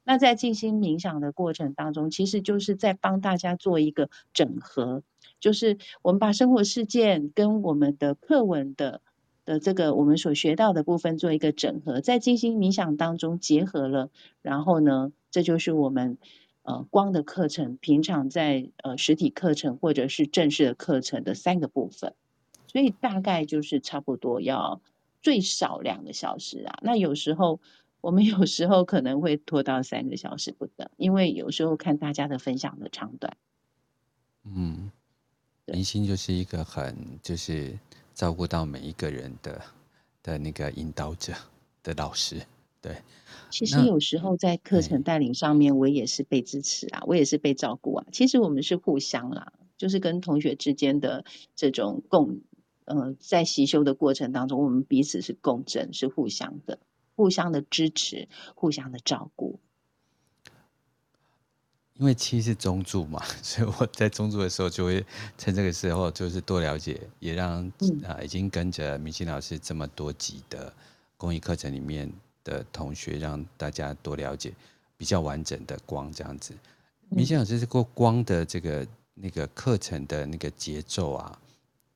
[0.07, 5.03] 那在静心冥想的过程当中，其实就是在帮大家做一个整合。
[5.41, 9.01] 就是我们把生活事件跟我们的课文的
[9.43, 14.09] 的这个我们所学到的部分做一个整合，在静心冥想当中结合了，
[14.41, 16.17] 然后呢，这就是我们
[16.63, 22.13] 呃光的课程，平常在呃实体课程或者是正式的课程的三个部分，
[22.67, 24.79] 所以大概就是差不多要
[25.21, 27.59] 最少两个小时啊，那有时候
[28.01, 33.37] 我们有时候可能会拖到三个小时不等，因为有时候看大家的分享的长短，
[34.43, 34.91] 嗯。
[35.69, 37.77] 明心就是一个很就是
[38.15, 39.61] 照顾到每一个人的
[40.23, 41.33] 的那个引导者
[41.83, 42.41] 的老师，
[42.81, 42.95] 对。
[43.49, 48.05] 其实有时候在课程带领上面，我也是被支持啊，我也是被照顾啊。
[48.13, 52.39] 其实我们是互相啦，就是跟同学之间的这种共，
[52.85, 56.79] 呃，在习修的过程当中，我们彼此是共振，是互相的，
[57.17, 59.59] 互相的支持，互相的照顾。
[61.95, 65.03] 因为七是中柱嘛， 所以我在中柱的时候就会
[65.35, 70.71] 趁这个时候就是多了解，也让啊、嗯呃、已经跟着明星老师这么多集的
[71.17, 72.07] 公益课程里面
[72.43, 74.53] 的同学，让大家多了解
[74.95, 76.53] 比较完整的光这样子。
[77.09, 81.39] 明星老师这个光的这个那个课程的那个节奏啊。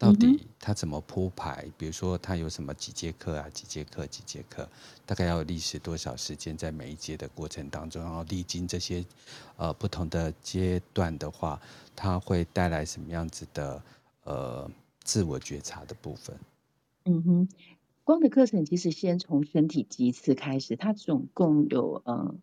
[0.01, 1.63] 到底他怎么铺排？
[1.77, 3.47] 比如说他有什么几节课啊？
[3.53, 4.07] 几节课？
[4.07, 4.67] 几节课？
[5.05, 6.57] 大概要历时多少时间？
[6.57, 9.05] 在每一节的过程当中，然后历经这些
[9.57, 11.61] 呃不同的阶段的话，
[11.95, 13.83] 他会带来什么样子的
[14.23, 14.71] 呃
[15.03, 16.35] 自我觉察的部分？
[17.05, 17.49] 嗯哼，
[18.03, 22.33] 光的课程其实先从身体级次开始，它总共有呃，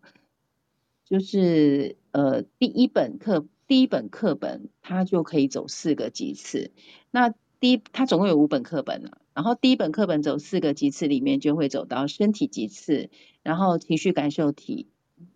[1.05, 6.71] 就是呃第一本课第一本课本，它就可以走四个级次，
[7.11, 7.35] 那。
[7.61, 13.11] 第一，它总共有五本课本啊，然后第一本课本走四个级次里面就会走到身体级次，
[13.42, 14.87] 然后情绪感受体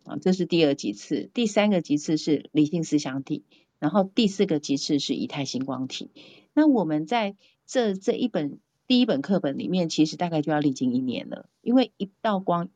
[0.04, 3.44] 啊，这是第二级次，第三个级次是理性思想体，
[3.80, 6.10] 然后第四个级次是以太星光体。
[6.54, 7.34] 那我们在
[7.66, 12.68] 这这一本第一本课本里面，其实大概就要历经一年了，因为一道光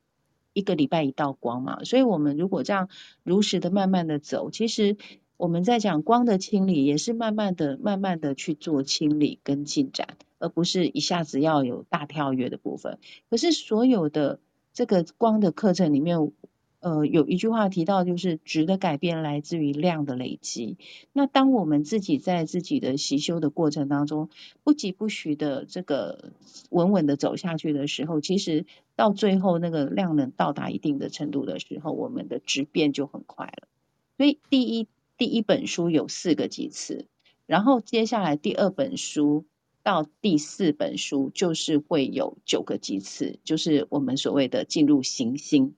[0.54, 2.88] 一个礼拜一道光嘛，所以我们如果这样
[3.22, 4.96] 如实的慢慢的走，其实。
[5.38, 12.98] 我们在讲光的清理，也是慢慢的、慢慢的去做清理跟进展，而不是一下子要有大跳跃的部分。
[13.28, 14.40] 可是所有的
[14.72, 16.32] 这个光的课程里面，
[16.80, 20.78] 呃，有一句话提到，就是质的改变来自于量的累积。
[21.12, 24.30] 那当我们自己在自己的习修的过程当中，
[24.64, 26.32] 不疾不徐的这个
[26.70, 33.68] 稳稳的走下去的时候，其实到最后那个量能到达一定的程度的时候，我们的质变就很快了。
[34.16, 34.88] 所以第一。
[35.18, 37.06] 第一本书有四个级次，
[37.46, 39.46] 然后接下来第二本书
[39.82, 45.74] 到第四本书就是会有九个级次，就是我们所谓的进入行星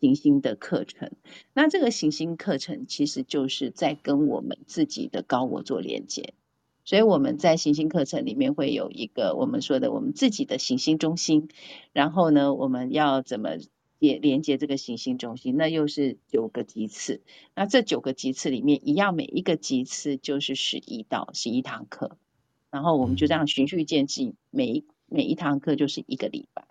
[0.00, 1.12] 行星的课程。
[1.52, 6.34] 那这个行星课程其实就是在跟我们自己的高我做连接，
[6.84, 11.48] 所以我们在行星课程里面会有一个我们说的我们自己的行星中心，
[11.92, 13.58] 然后呢，我们要怎么？
[13.98, 17.22] 也连接这个行星中心，那又是九个级次。
[17.54, 22.16] 那这九个级次里面，一样每一个级次就是十一到十一堂课，
[22.70, 26.66] 然后我们就这样循序渐进，每一每一堂课就是一个礼拜。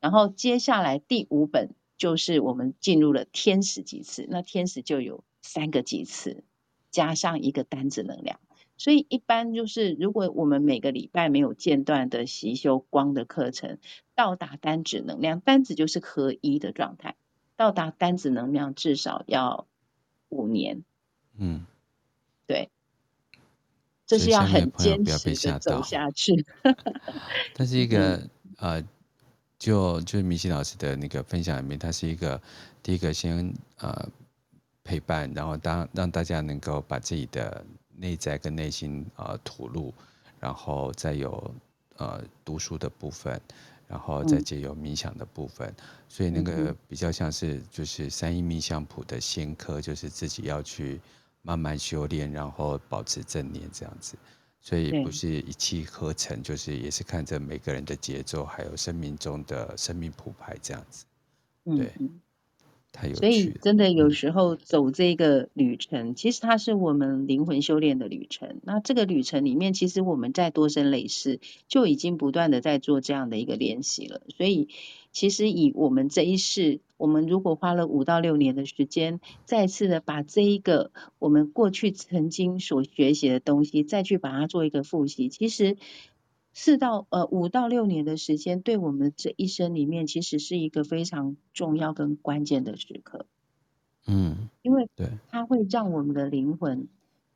[0.00, 6.44] 然后接下来第五本就是我们进入了天使级次，那天使就有三个级次，
[6.90, 8.40] 加上一个单子能量，
[8.78, 13.78] 所以一般就是，如果我们每个礼拜没有间断的习修光的课程，
[14.14, 17.16] 到达单子能量，单子就是合一的状态，
[17.56, 19.66] 到达单子能量至少要
[20.28, 20.84] 五年。
[21.36, 21.66] 嗯，
[22.46, 22.70] 对，
[24.06, 26.46] 这是要很坚持的走下去。
[27.54, 28.88] 但是一个、嗯、呃，
[29.58, 32.40] 就就是明心老师的那个分享里面，它是一个
[32.80, 34.08] 第一个先呃
[34.84, 37.64] 陪伴，然后当让大家能够把自己的。
[37.98, 39.92] 内在跟内心呃吐露，
[40.38, 41.54] 然后再有
[41.96, 43.40] 呃读书的部分，
[43.86, 51.00] 然后再借由冥想的部分，嗯，所以那个比较像是就是三一命相谱的先科，就是自己要去
[51.42, 54.16] 慢慢修炼，然后保持正念这样子，
[54.60, 61.04] 所以不是一气呵成，就是也是看着每个人的节奏，还有生命中的生命谱牌这样子，
[61.64, 61.92] 对。
[61.98, 62.20] 嗯
[63.14, 68.60] 所以，真的有时候走这个旅程，其实它是我们灵魂修炼的旅程。
[68.64, 74.22] 那这个旅程里面，其实我们在多生累世就已经不断的在做这样的一个练习了。
[74.36, 74.68] 所以，
[75.12, 85.76] 其实以我们这一世，我们如果花了五到六年的时间，再次的把这一个我们过去曾经所学习的东西，再去把它做一个复习，其实。
[86.54, 93.26] 四到呃五到六年的时间，对我们这一生里面，其实是一个非常重要跟关键的时刻。
[94.06, 96.88] 嗯，因为对它会让我们的灵魂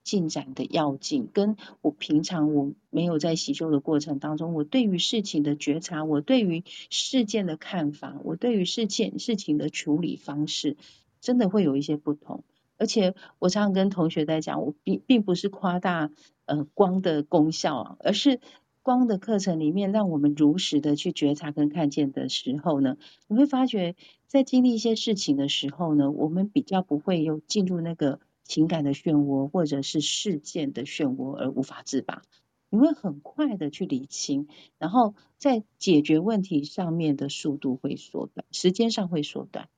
[0.03, 10.77] 进展的要紧，跟我平常我没有在习修的过程当中，我对于事情的觉察，我对于事件的看法，我对于事件事情的处理方式，
[11.21, 12.43] 真的会有一些不同。
[12.79, 16.11] 而且我常常跟同学在讲，我并并不是夸大
[16.47, 18.41] 呃光的功效啊，而是。
[18.83, 22.97] 光的课程里面，让我们如实的去觉察跟看见的时候呢，
[23.29, 23.95] 你会发觉，
[24.27, 32.23] 在经历一些事情的时候呢，我们比较不会有进入那个情感的漩涡，或者是事件的漩涡而无法自拔。
[32.69, 39.69] 你会很快的去理清，然后在解决问题上面的速度会缩短，时间上会缩短，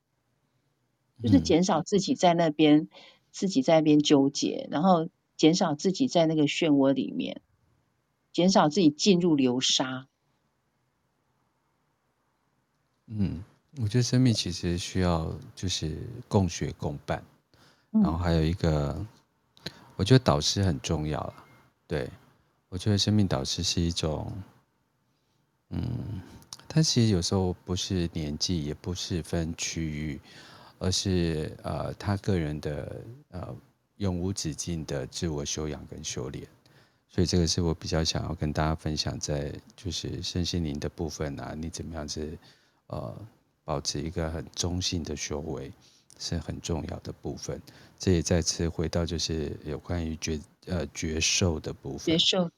[1.20, 2.88] 就是减少自己在那边
[3.32, 7.42] 自己在那边纠结，然后减少自己在那个漩涡里面。
[8.34, 10.08] 减少自己进入流沙。
[13.06, 13.44] 嗯，
[13.76, 17.24] 我觉得生命其实需要就是共学共伴，
[17.92, 19.06] 嗯，然后还有一个，
[19.94, 21.34] 我觉得导师很重要了。
[21.86, 22.10] 对，
[22.68, 24.32] 我觉得生命导师是一种，
[25.70, 26.20] 嗯，
[26.66, 30.20] 他其实有时候不是年纪，也不是分区域，
[30.80, 33.54] 而是呃他个人的呃
[33.98, 36.48] 永无止境的自我修养跟修炼。
[37.14, 42.36] 所以这个是我比较想要跟大家分享，在就是身心灵的部分啊，你怎么样子
[42.88, 43.14] 呃
[43.62, 45.72] 保持一个很中性的修为
[46.18, 47.62] 是很重要的部分。
[48.00, 52.00] 这也再次回到就是有关于觉呃觉受的部分。
[52.00, 52.50] 觉受，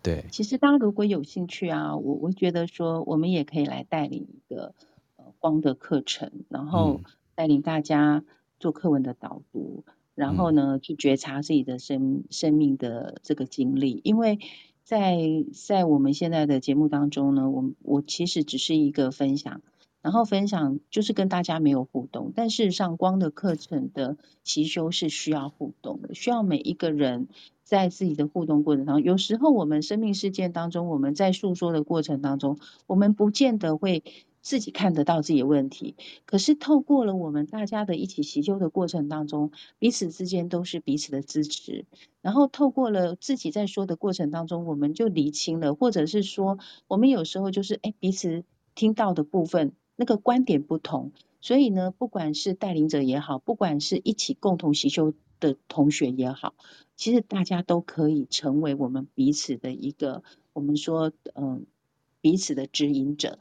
[0.00, 0.24] 对。
[0.30, 4.74] 其实大家如果有兴趣啊，我我觉得说我们也可以来带领一个
[5.16, 7.00] 呃光的课程，然后
[7.34, 8.22] 带领大家
[8.60, 9.84] 做课文的导读。
[10.14, 14.38] 然后呢，去觉察自己的生生命的这个经历，因为
[14.84, 15.18] 在
[15.52, 19.60] 在我们现在的节目当中呢，我我其实只是一个分享，
[20.02, 27.28] 然后分享就是跟大家没有互动，但事实上光的课程的习修是需要互动的，需要每一个人
[27.64, 34.04] 在自己的互动过程当中，有时候我们生命事件当中，我们在诉说的过程当中，我们不见得会。
[34.44, 41.86] 自己看得到自己的问题，可是透过了我们大家的一起习修的过程当中，彼此之间都是彼此的支持。
[42.20, 56.54] 然后透过了自己在说的过程当中，我们就理清了，或者是说，我们有时候就是哎，彼此听到的部分那个观点不同，所以呢，不管是带领者也好，不管是一起共同习修的同学也好，
[56.96, 61.64] 其实大家都可以成为我们彼此的一个，我们说嗯，
[62.20, 63.38] 彼此的指引者。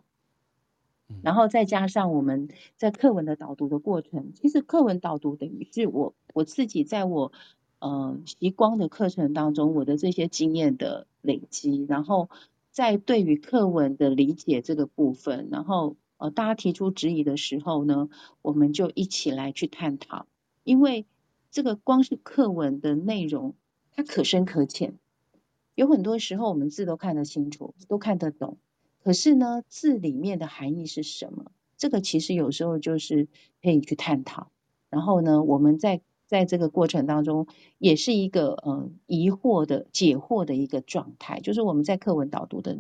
[1.22, 7.32] 然后再加上我们在课文的导读的过程，其实课文导读等于是我我自己在我
[7.80, 12.30] 呃习光的课程当中，我的这些经验的累积，然后
[12.72, 18.10] 在对于课文的理解这个部分，然后呃大家提出质疑的时候呢，
[18.42, 20.26] 我们就一起来去探讨，
[20.64, 21.06] 因为
[21.52, 23.54] 这个光是课文的内容，
[23.92, 24.98] 它可深可浅，
[25.76, 28.58] 有很多时候我们字都看得清楚，都看得懂。
[29.04, 31.52] 可是呢，字里面的含义是什么？
[31.78, 33.28] 这个其实有时候就是
[33.62, 34.48] 可以去探讨。
[34.90, 37.48] 然后呢，我们在在这个过程当中，
[37.78, 41.42] 也是一个嗯疑惑的解惑的一个状态。
[41.42, 42.78] 就是我们在课文导读的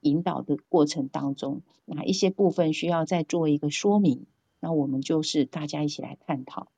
[0.00, 4.24] 引导的过程当中，哪一些部分需要再做一个说明？
[4.60, 6.68] 那我们就是大家一起来探讨。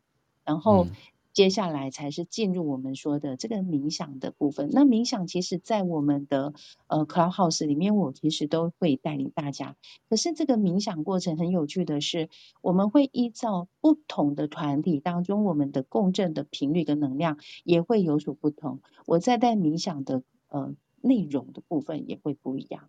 [0.44, 0.88] 然后
[1.32, 4.68] 接下来才是进入我们说的这个冥想的部分。
[4.72, 6.52] 那冥想其实，在我们的
[6.88, 9.76] 呃 Clubhouse 里面，我其实都会带领大家。
[10.08, 12.28] 可是这个冥想过程很有趣的是，
[12.62, 18.80] 我们会依照不同的团体当中，我们的共振的频率跟能量也会有所不同。
[19.06, 22.88] 我在带冥想的呃内容的部分也会不一样，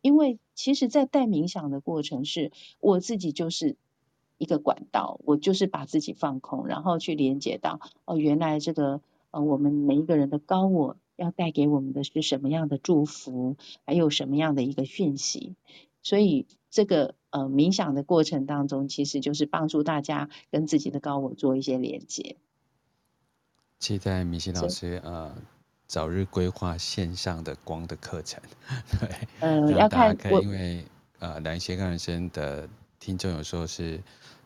[0.00, 2.50] 因为其实，在带冥想的过程是
[2.80, 3.76] 我自己就是。
[4.38, 13.56] 一个管道，我就是把自己放空，然后去连接到哦，原来这个呃，我们每一个人的高我要带给我们的是什么样的祝福，
[13.86, 15.54] 还有什么样的一个讯息。
[16.02, 22.36] 所以这个呃冥想的过程当中，其实就是帮助大家跟自己的高我做一些连接。
[23.78, 25.34] 期待米西老师呃
[25.86, 28.42] 早日规划线上的光的课程。
[29.00, 29.08] 对，
[29.40, 30.84] 呃，要看因为
[31.20, 32.68] 呃蓝斜杠人生的
[33.04, 34.00] 听众有时候是。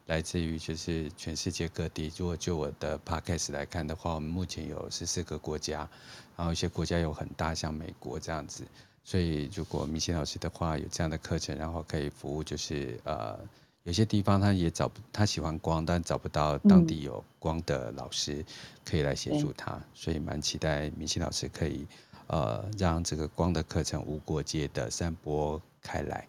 [0.09, 2.11] 来自于就是全世界各地。
[2.17, 5.87] 如果就我的 podcast 来看的话，我们目前有十四个国家，
[6.35, 8.65] 然后一些国家有很大，像美国这样子。
[9.05, 13.39] 所以如果明星老师的话有这样的课程，然后可以服务，就是呃
[13.83, 18.43] 有些地方他也找不他喜欢光，但找不到当地有光的老师
[18.87, 21.87] 可以来协助他，嗯、所以蛮期待明星老师可以
[22.29, 26.27] 呃让这个光的课程无国界的散播开来。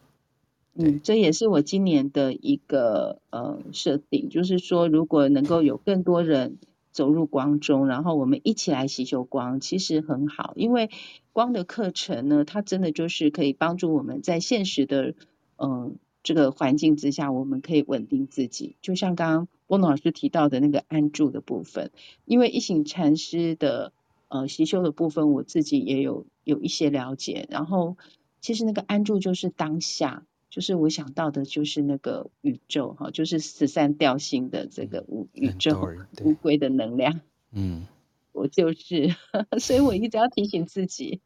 [0.82, 6.57] 嗯，这也是我今年的一个呃设定，就是说，如果能够有更多人
[6.93, 10.89] 走入光中，然后我们一起来习修光，其实很好，因为
[11.34, 15.15] 光的课程呢，它真的就是可以帮助我们在现实的
[15.57, 18.77] 嗯、这个环境之下，我们可以稳定自己。
[18.82, 21.91] 就像刚刚波诺老师提到的那个安住的部分，
[22.23, 23.91] 因为一行禅师的
[24.30, 27.97] 呃习修的部分，我自己也有有一些了解，然后
[28.39, 30.23] 其实那个安住就是当下。
[30.50, 35.88] 就是我想到的，就是那个宇宙哈，就是十三调性的这个宇宇宙
[36.24, 37.22] 乌龟的能量。
[37.52, 37.86] 嗯，
[38.32, 39.16] 我就是，
[39.62, 41.22] 所以我一直要提醒自己。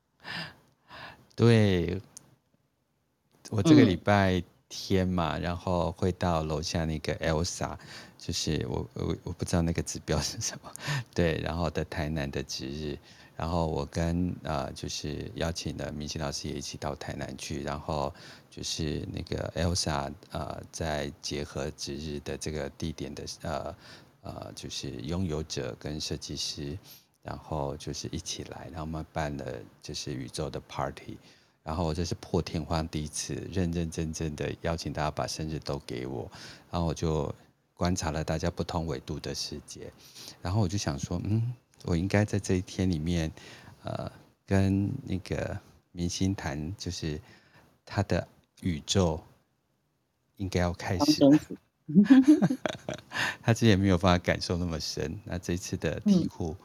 [1.36, 2.01] 对，
[3.49, 7.78] 我这个礼拜天嘛，嗯、然后会到楼下那个 Elsa，
[8.17, 10.69] 就是我我我不知道那个指标是什么。
[11.15, 12.97] 对，然后的台南的值日，
[13.38, 18.13] 然后我跟呃就是邀请的明星老师也一起到台南去，然后。
[18.55, 23.75] 就是那个 Elsa，呃，在结合值日的这个地点的，呃
[24.21, 26.77] 呃，就是拥有者跟设计师，
[27.23, 31.17] 然后就是一起来，然后我们办了就是宇宙的 party，
[31.63, 36.29] 然后我这是破天荒第一次认认真真的邀请大家把生日都给我，
[36.69, 37.33] 然后我就
[37.73, 39.91] 观察了大家不同纬度的世界，
[40.43, 41.51] 然后我就想说，嗯，
[41.85, 43.31] 我应该在这一天里面，
[43.83, 44.11] 呃，
[44.45, 45.59] 跟那个
[45.91, 47.19] 明星谈，就是
[47.83, 48.27] 他的。
[48.64, 49.22] 宇宙
[50.38, 51.39] 应该要开始了，
[53.43, 55.20] 他之前没有办法感受那么深。
[55.26, 56.55] 那这次的体悟，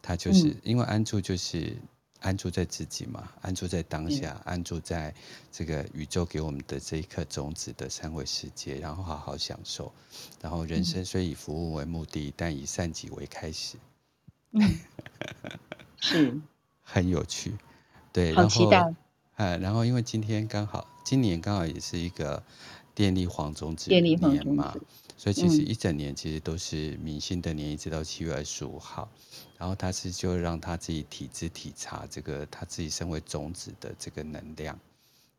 [0.00, 1.76] 他就是因为安住，就是
[2.20, 5.12] 安住在自己嘛，安住在当下，安住在
[5.50, 9.92] 这个宇宙给我们的这一颗种子的三维世界，然后好好享受。
[10.40, 13.76] 然后人生虽以服务为目的，但以善己为开始。
[16.00, 16.40] 是，
[16.82, 17.58] 很有趣。
[18.12, 18.70] 对，然后，
[19.36, 20.86] 然后因为今天刚好。
[21.08, 22.42] 今年刚好也是一个
[22.94, 24.76] 电力黄种子年嘛，
[25.16, 29.08] 所以其实一整年其实都是明星的年，一直到七月二十五号。
[29.56, 34.78] 然后他是就让他自己体知体察这个他自己身为种子的这个能量。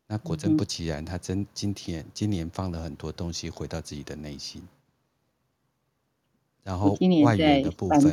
[0.08, 4.66] 那果真不其然，他真今天今年放了很多东西回到自己的内心。
[6.64, 8.12] 然后外缘的部分，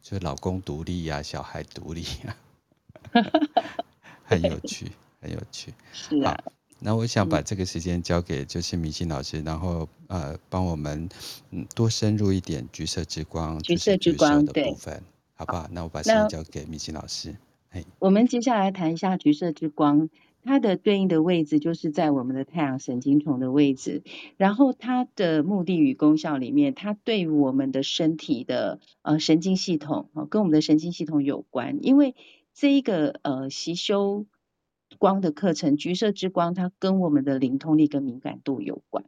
[0.00, 2.36] 就是老公独立呀、啊，小孩独立呀、
[3.10, 3.26] 啊，
[4.22, 5.74] 很有趣，很有趣。
[5.92, 6.40] 是啊。
[6.84, 11.08] 那我想把这个时间交给就是明心老师，然后呃帮我们
[11.50, 15.00] 嗯多深入一点橘色之光，橘色之光的部分，
[15.34, 15.68] 好不好？
[15.70, 17.36] 那我把时间交给明心老师。
[17.70, 20.10] 哎，我们接下来谈一下橘色之光，
[20.42, 24.02] 它的对应的位置就是在我们的太阳神经丛的位置，
[24.36, 32.16] 然后它的目的与功效里面，它对我们的身体的呃神经系统啊，跟我们的神经系统有关，因为
[32.52, 34.26] 这一个呃习修。
[35.02, 39.04] 光的课程，橘色之光，它跟我们的灵通力跟敏感度有关。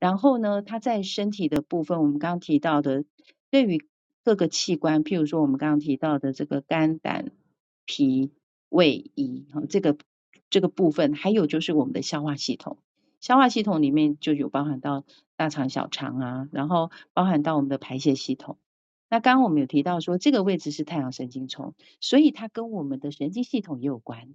[0.00, 3.04] 然后呢，它在身体的部分，我们刚刚提到的，
[3.48, 3.86] 对于
[4.24, 7.30] 各个器官，譬如说我们刚刚提到的这个肝胆
[7.86, 8.32] 脾
[8.68, 9.96] 胃胰，哈，这个
[10.50, 12.78] 这个部分，还有就是我们的消化系统，
[13.20, 15.04] 消化系统里面就有包含到
[15.36, 18.58] 大肠、小肠啊，然后包含到我们的排泄系统。
[19.08, 24.34] 那刚刚我们有提到说，这个位置是太阳神经丛，所以它跟我们的神经系统也有关。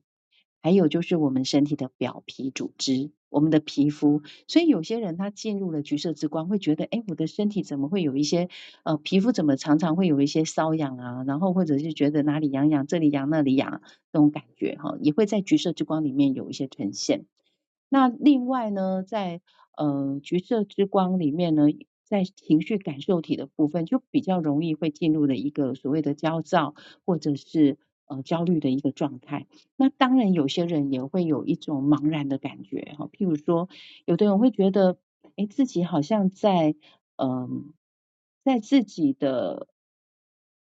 [0.64, 4.22] 还有就是我们身体的表皮组织，我们的皮肤。
[4.48, 8.48] 所以有些人他进入了橘色之光，会觉得，哎，我的身体怎么会有一些
[8.84, 11.24] 呃皮肤怎么常常会有一些瘙痒啊？
[11.28, 13.82] 然后或者是觉得哪里痒痒，这里痒那里痒
[14.14, 17.26] 这种感觉哈，也会在橘色之光里面有一些呈现。
[17.90, 19.42] 那另外呢，在
[19.76, 21.66] 呃橘色之光里面呢，
[22.06, 26.74] 在情绪感受体的部分，就比较容易会进入了一个所谓的焦躁
[27.06, 27.78] 或者是
[28.08, 29.48] 呃焦虑的一个状态。
[29.76, 33.70] 那当然，有些人也会有一种茫然的感觉哈，譬如说，
[34.06, 34.98] 有的人会觉得，
[35.36, 36.76] 哎，自己好像在
[37.16, 37.50] 嗯、呃，
[38.44, 39.68] 在自己的。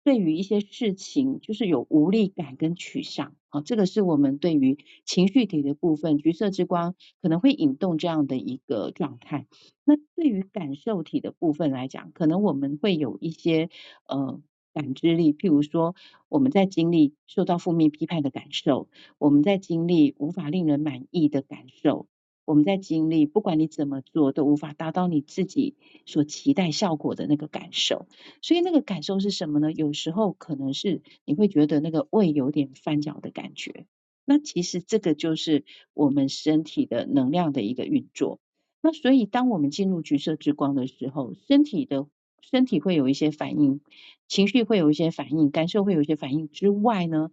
[0.01, 9.45] 对于一些事情，就是有无力感跟沮丧，啊，这个是我们对于情绪体的部分，橘色之光可能会引动这样的一个状态。
[9.83, 13.69] 那对于感受体的部分来讲，可能我们会有一些
[14.07, 14.41] 呃
[14.73, 15.95] 感知力，譬如说
[16.27, 22.07] 我们在经历受到负面批判的感受，我们在经历无法令人满意的感受。
[22.45, 25.75] 我们在经历，不管你怎么做，都无法达到你自己
[26.07, 28.07] 所期待效果的那个感受。
[28.41, 29.71] 所以那个感受是什么呢？
[29.71, 33.85] 有时候可能是你会觉得那个胃有点翻搅的感觉。
[34.25, 35.63] 那其实这个就是
[35.93, 38.39] 我们身体的能量的一个运作。
[38.81, 42.07] 那所以当我们进入橘色之光的时候，身体的
[42.41, 43.81] 身体会有一些反应，
[44.27, 47.31] 情绪会有一些反应，感受会有一些反应之外呢，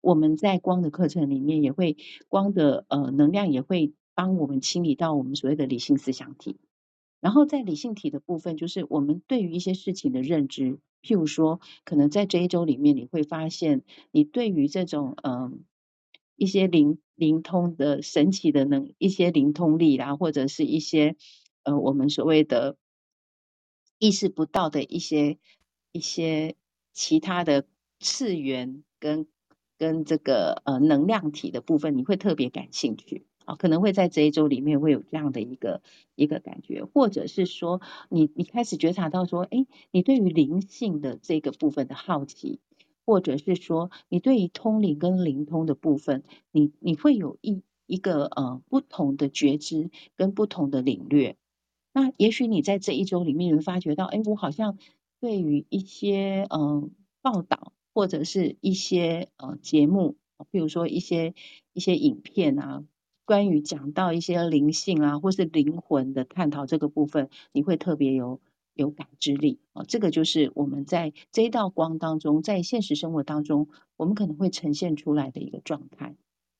[0.00, 1.96] 我们在光的课程里面也会
[2.28, 3.92] 光的呃能量也会。
[4.14, 6.58] 帮我们清理到我们所谓的理性思想体，
[7.22, 15.52] 然后在理性体的部分，就是我们对于一些事情的认知，譬如说，可能在这一周里面，你会发现，你对于这种嗯、呃、
[16.36, 21.16] 一些灵灵通的神奇的能一些灵通力啦，或者是一些
[21.62, 22.76] 呃我们所谓的
[24.02, 25.38] 意识不到的一些
[25.92, 26.56] 一些
[26.92, 27.64] 其他的
[28.00, 29.28] 次元跟
[29.78, 33.26] 跟这个呃能量体的部分，你会特别感兴趣。
[33.44, 35.82] 啊，可能会在这一周里面会有这样的一个
[36.16, 42.58] 一个感觉，或者是说你你开始觉察到说，哎，你对于灵性的这个部分的好奇，
[43.06, 51.36] 或者是说你对于通灵跟灵通的部分，你你会有一一个呃不同的觉知跟不同的领略。
[51.92, 54.78] 那也许你在这一周里面，你会发觉到，哎，我好像
[55.20, 56.90] 对于一些嗯、
[57.20, 60.16] 报道或者是一些呃节目，
[60.50, 61.34] 比如说一些
[61.72, 62.84] 一些影片啊。
[63.24, 68.40] 关于讲到一些灵性啊，或是灵魂的探讨这个部分，你会特别有
[68.74, 69.84] 有感知力啊。
[69.86, 76.16] 这个就是我们在这一道光当中，在现实生活当中，我们可能会呈现出来的一个状态。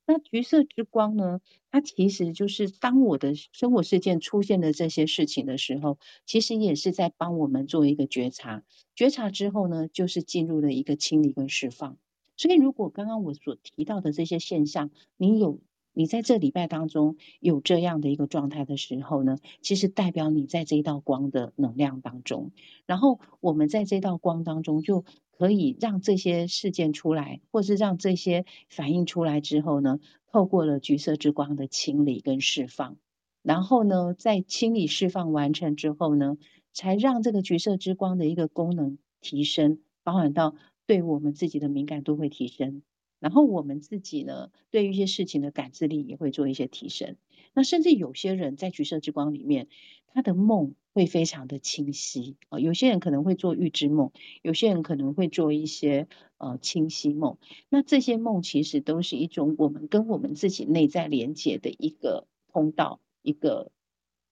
[0.07, 1.41] 那橘色之光呢？
[1.71, 8.63] 它其实就是当我的生活事件出现的这些事情的时候，其实也是在帮我们做一个觉察。
[8.95, 11.97] 觉察之后呢，就是进入了一个清理跟释放。
[12.37, 15.61] 所以，如果刚刚我所提到的这些现象，你有。
[15.95, 22.53] 你在这礼拜当中有这样的一个状态的时候呢，其实代表你在这一道光的能量当中。
[22.87, 25.05] 然后我们在这道光当中就
[25.37, 29.99] 可以让这些事件出来，或是让这些反应出来之后呢，
[30.31, 32.97] 透过了橘色之光的清理跟释放，
[33.43, 36.39] 然后呢，在清理释放完成之后呢，
[36.73, 40.55] 才让这个橘色之光的一个功能提升，包含到
[40.87, 42.83] 对我们自己的敏感度会提升。
[43.19, 47.17] 然后我们自己呢，对于一些事情的感知力也会做一些提升。
[47.55, 49.69] 那甚至有些人在橘色之光里面，
[50.15, 52.59] 他的梦会非常的清晰啊。
[52.59, 56.09] 有些人可能会做预知梦，有些人可能会做一些
[56.39, 57.39] 呃清晰梦。
[57.69, 63.73] 那这些梦其实都是一种我们跟我们自己内在连接的一个通道，一个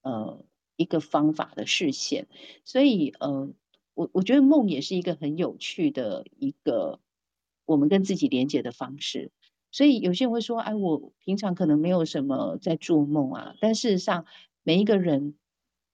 [0.03, 0.45] 呃
[0.77, 2.29] 一个方法的视线。
[2.65, 3.53] 所以呃，
[3.95, 7.01] 我我觉得梦也是一个很有趣的一个。
[7.67, 9.31] 我们跟自己连接的方式，
[9.71, 14.27] 所以有些人会说：“哎，我平常可能没有什么在做梦啊。”但事实上，
[14.65, 15.37] 每一个人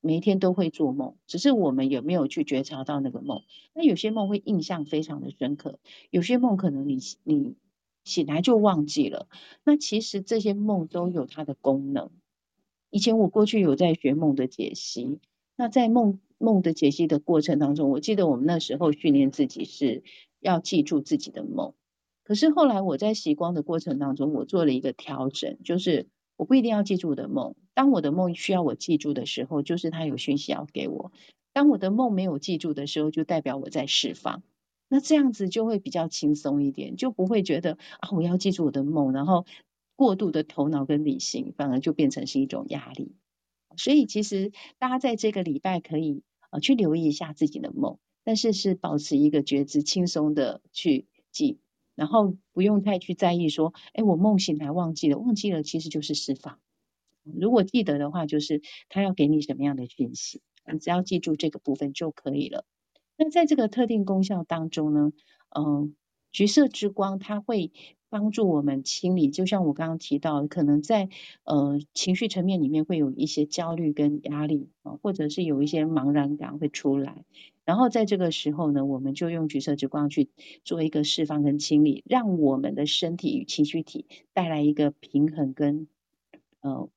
[0.06, 3.42] 每一天都会做梦，只是我们有没有去觉察到那个梦。
[3.74, 5.78] 那有些梦会印象非常的深刻，
[6.10, 7.56] 有些梦可能你你
[8.04, 9.28] 醒来就忘记了。
[9.64, 12.10] 那其实这些梦都有它的功能。
[12.88, 15.18] 以前我过去有在学梦的解析，
[15.56, 20.02] 那在梦梦的解析的过程当中，我记得我们那时候训练自己是。
[20.38, 21.74] 要记住自己的梦，
[22.22, 27.56] 可是后来我在习光的过程当中，我做了一个调整，就是我不一定要记住我的梦。
[27.76, 31.12] 当我的梦需要我记住的时候，就是他有讯息要给我；
[31.52, 34.42] 当我的梦没有记住的时候，就代表我在释放。
[34.88, 39.44] 那这样子就会比较轻松一点，就不会觉得啊，我要记住我的梦，然后
[39.94, 43.14] 过度的头脑跟理性，反而就变成是一种压力。
[43.76, 47.98] 所以其实大家在这个礼拜可以呃去留意一下自己的梦。
[48.24, 51.60] 但是是保持一个觉知，轻松的去记，
[51.94, 56.58] 然后不用太去在意说，哎，我梦醒来忘记了，忘记了其实就是释放。
[57.38, 62.64] 如果记得的话，就是他要给你什么样的讯息，你只要记住这个部分就可以了。
[63.16, 65.12] 那在这个特定功效当中呢，
[65.56, 65.94] 嗯、
[66.32, 67.72] 橘色之光它会
[68.08, 71.08] 帮助我们清理，就像我刚刚提到，可能在
[71.44, 77.24] 呃情绪层面里面会有一些焦虑跟压力啊，或者是有一些茫然感会出来，
[77.64, 80.28] 然后在这个时候呢，我们就用橘色之光去
[80.62, 85.88] 做一个释放跟清理，让我们的身体与情绪体带来一个平衡跟
[86.60, 86.88] 呃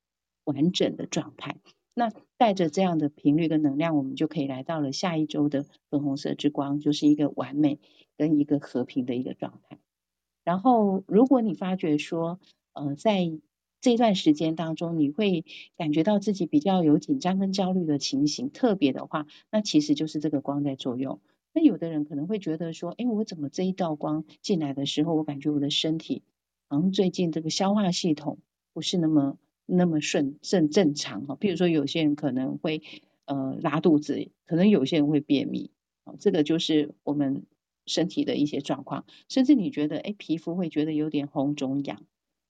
[0.50, 1.58] 完整的状态。
[1.94, 7.80] 那带着这样的频率跟能量，我们就可以来到了下一周的粉红色之光，就是一个完美
[8.16, 9.80] 跟一个和平的一个状态。
[10.46, 12.40] 然后，如果你发觉说，
[12.72, 13.30] 呃，在
[13.82, 15.44] 这段时间当中，你会
[15.76, 21.20] 感觉到自己比较有紧张跟焦虑的情形，特别的话，那其实就是这个光在作用。
[21.54, 26.24] 那有的人可能会觉得说，哎，我怎么这一道光进来的时候，我感觉我的身体
[26.70, 28.38] 好像最近这个消化系统
[28.74, 29.38] 不是那么。
[29.72, 32.82] 那么顺正正常哈，譬如说有些人可能会
[33.26, 35.72] 呃拉肚子，可能有些人会便秘，
[36.04, 37.46] 啊，这个就是我们
[37.86, 42.02] 身体的一些状况，甚至你觉得哎皮肤会觉得有点红肿痒，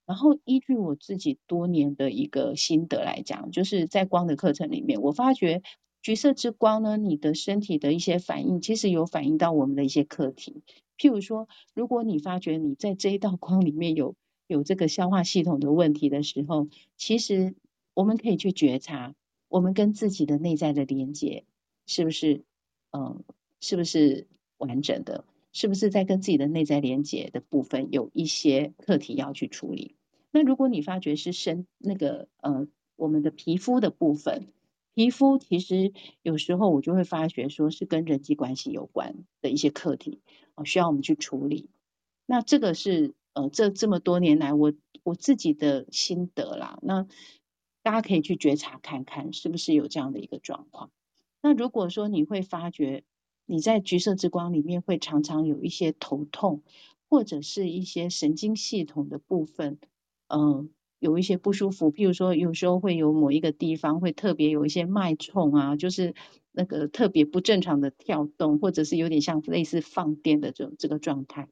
[0.05, 5.61] 然后依据我自己多年的一个心得来讲，就是在光的课程里面，我发觉
[6.01, 10.63] 橘色之光呢，你的身体的一些反应，其实有反映到我们的一些课题，
[10.97, 14.15] 譬如说，如果你发觉你在这一道光里面有。
[14.49, 17.53] 有这个消化系统的问题的时候，其实
[17.93, 19.13] 我们可以去觉察，
[19.47, 21.45] 我们跟自己的内在的连接
[21.85, 22.43] 是不是，
[22.89, 23.23] 嗯，
[23.61, 24.27] 是不是
[24.57, 25.23] 完整的？
[25.53, 29.95] 是不是在跟自己的内在连接的部分有一些课题要去处理？
[30.31, 34.47] 那如果你发觉是身那个呃我们的皮肤的部分，
[34.95, 35.93] 皮肤其实
[36.23, 40.21] 有时候我就会发觉说是跟人际关系有关的一些课题
[40.55, 41.69] 啊，需要我们去处理。
[42.25, 43.13] 那这个是。
[43.39, 44.73] 呃，这这么多年来，我
[45.03, 47.07] 我自己的心得啦，那
[47.81, 50.91] 大家可以去觉察看看，是不是有这样的一个状况。
[51.41, 53.03] 那如果说你会发觉
[53.45, 56.63] 你在橘色之光里面会常常有一些头痛，
[57.09, 59.79] 或者是一些神经系统的部分，
[60.27, 60.69] 嗯、
[60.99, 66.13] 有一些不舒服，譬如说有时候会有某一个地方会特别有一些脉冲啊，就是
[66.51, 71.47] 那个特别不正常的跳动，或者是有点像类似放电的这种这个状态。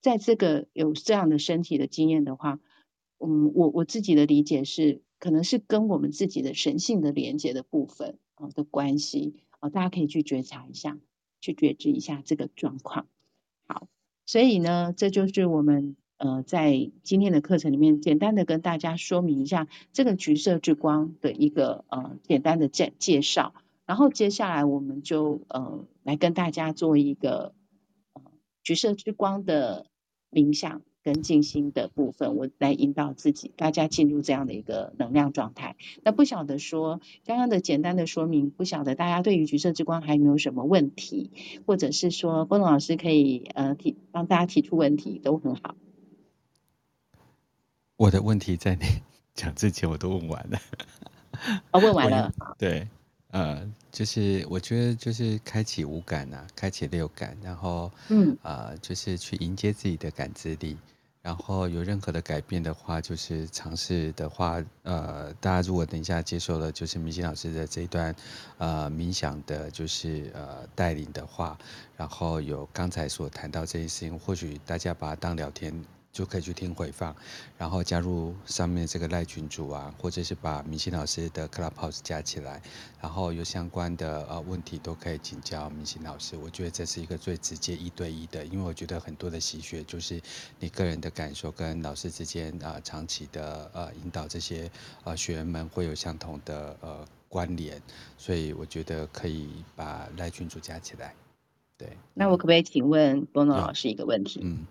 [0.00, 2.60] 在这个有这样的身体的经验的话，
[3.18, 10.98] 嗯，我我自己的理解是，可能是跟我们自己的神性的连接的部分啊的关系啊，大家可以去觉察一下，
[11.40, 13.06] 去觉知一下这个状况。
[13.66, 13.88] 好，
[14.26, 23.54] 所以呢，这就是我们呃在今天的课程里面简单的跟大家说明一下这个橘色之光的一个呃简单的介介绍，
[23.86, 27.54] 然后接下来我们就呃来跟大家做一个
[28.66, 29.86] 橘色之光的。
[30.28, 35.76] 冥想跟静心的部分，我来引导自己，大家进入这样的一个能量状态。
[36.02, 41.30] 那不晓得说刚刚的简单的说明，不晓得大家对于橘色之光还有没有什么问题，
[41.64, 45.76] 或者是说波龙老师可以呃提帮大家提出问题，都很好。
[47.96, 48.84] 我的问题在你
[49.32, 50.58] 讲之前我都问完了。
[51.70, 52.34] 哦，问完了。
[52.58, 52.88] 对。
[53.36, 60.74] 呃，就是我觉得就是开启五感呐、啊，开启六感，然后嗯啊、呃，就是去迎接自己的感知力，
[61.20, 68.16] 然后有任何的改变的话，就是尝试的话，呃，大家如果等一下接受了就是明星老师的这一段
[68.56, 71.58] 呃冥想的，就是呃带领的话，
[71.94, 75.84] 然后有刚才所谈到这些事情，或许大家把它当聊天。
[76.16, 77.14] 就可以去听回放，
[77.58, 82.62] 然后加入上面这个赖群组啊，或者是把明星老师的 Clubhouse 加起来，
[83.02, 86.34] 然后有相关的呃问题都可以请教明星老师。
[86.34, 90.18] 我觉得这是一个最直接一对一的，因为我觉得很多的习学就是
[90.58, 94.70] 你个人的感受跟老师之间啊、呃、长期的呃引导这些
[95.04, 97.78] 呃学员们会有相同的呃关联，
[98.16, 101.14] 所以我觉得可以把赖群组加起来。
[101.76, 104.40] 对，那我可不可以请问波诺老师一个问题？
[104.42, 104.66] 嗯。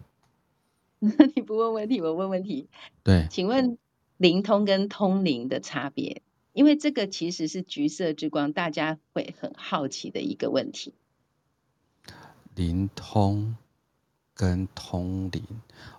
[1.35, 2.69] 你不问问题，我问问题。
[3.03, 3.77] 对，请问
[4.17, 6.21] 灵通跟通灵的差别？
[6.53, 10.93] 因为这个其实是橘色之光，大家会很好奇的一个问题。
[12.55, 13.55] 灵通
[14.33, 15.43] 跟通灵，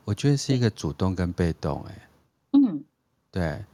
[0.04, 1.84] 我觉得是一个主动跟被动。
[1.84, 2.08] 哎，
[2.52, 2.84] 嗯，
[3.30, 3.64] 对，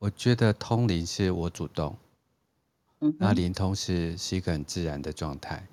[0.00, 1.96] 我觉得通灵是我主动，
[2.98, 5.64] 嗯，那灵通是是一个很自然的状态。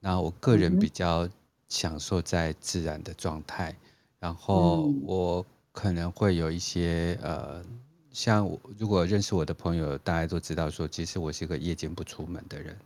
[0.00, 1.28] 那我个人比较
[1.68, 3.76] 享受在自然的状态。
[4.20, 7.64] 然后我可能会有一些呃，
[8.12, 12.78] 像我如果认识我的朋友，大家都知道说，其实我是一个夜间不出门的人，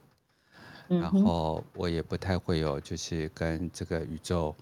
[0.89, 4.55] 然后我也不太会有就是跟这个宇宙，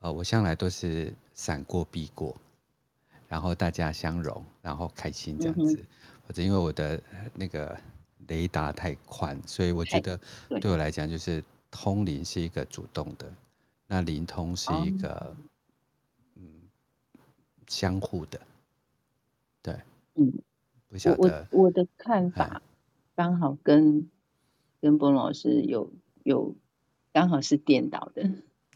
[0.00, 2.36] 呃，我向来都是闪过避过，
[3.26, 5.84] 然后大家相融，然后开心这样子。
[6.26, 7.00] 或者因为我的
[7.32, 7.74] 那个
[8.26, 10.20] 雷达太宽，所以我觉得
[10.60, 10.70] 对。
[10.70, 13.32] 我来讲，就是通灵是一个主动的，
[13.86, 15.34] 那灵通是一个、
[17.68, 18.40] 相互的，
[19.62, 19.74] 对，
[20.14, 20.32] 嗯，
[20.88, 22.60] 不晓得我我的看法
[23.14, 24.08] 刚好跟
[24.80, 25.92] 跟波老师有
[26.24, 26.56] 有
[27.12, 28.30] 刚好是颠倒的。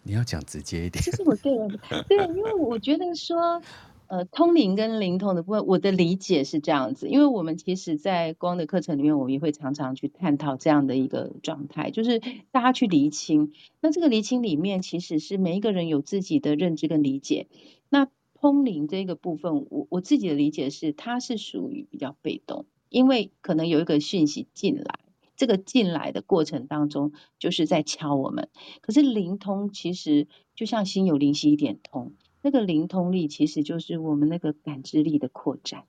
[0.04, 1.02] 你要讲直接一点。
[1.02, 3.62] 这是我个人的，对，因为我觉得说，
[4.08, 7.08] 呃，通灵跟灵通的部分，我的理解是这样子。
[7.08, 12.20] 因为我们其实，在光的课程里面，我们也会常常去探讨这样的一个状态，就是
[12.50, 13.52] 大家去厘清。
[13.80, 17.46] 那这个厘清里面，其实是每一个人有自己的认知跟理解。
[17.88, 18.08] 那
[18.42, 24.98] 通灵这个部分，我我自己的理解是，它是属于比较被动，因为可能有一个讯息进来。
[25.36, 28.48] 这个进来的过程当中，就是在敲我们。
[28.80, 30.26] 可是灵通其实
[30.56, 35.84] 就像心有灵犀一点通，那个灵通力其实就是我们那个感知力的扩展。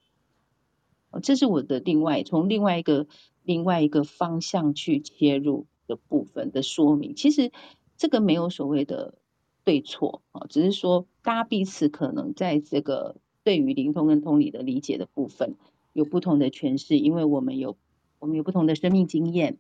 [1.10, 3.08] 哦，这是我的另外从另外一个
[3.42, 7.16] 另外一个方向去切入的部分的说明。
[7.16, 7.52] 其实
[7.98, 9.16] 这个没有所谓的
[9.64, 15.56] 对错啊，只是说大家彼此可能在这个对于灵通跟通理的理解的部分
[15.94, 17.78] 有不同的诠释，因为我们有。
[18.20, 19.58] 我们有不同的生命经验，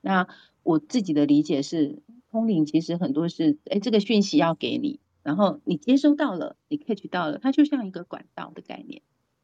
[0.00, 0.26] 那
[0.62, 1.98] 我自己的理解是，
[2.30, 9.02] 通灵其实很多是，哎，这个讯息要给你，然后你接收到了，你 catch 到了，它就像一个管道的概念。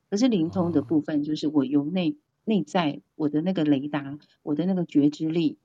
[0.09, 5.59] 可是灵通的部分，就是我由内内在我的那个雷达，我的那个觉知力，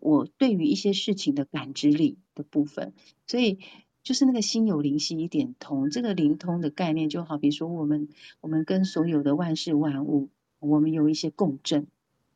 [0.00, 2.92] 我对于一些事情的感知力的部分，
[3.26, 3.58] 所以
[4.02, 5.90] 就是那个心有灵犀一点通。
[5.90, 8.08] 这个灵通的概念，就好比说我们
[8.40, 10.30] 我们跟所有的万事万物，
[10.60, 11.86] 我们有一些共振。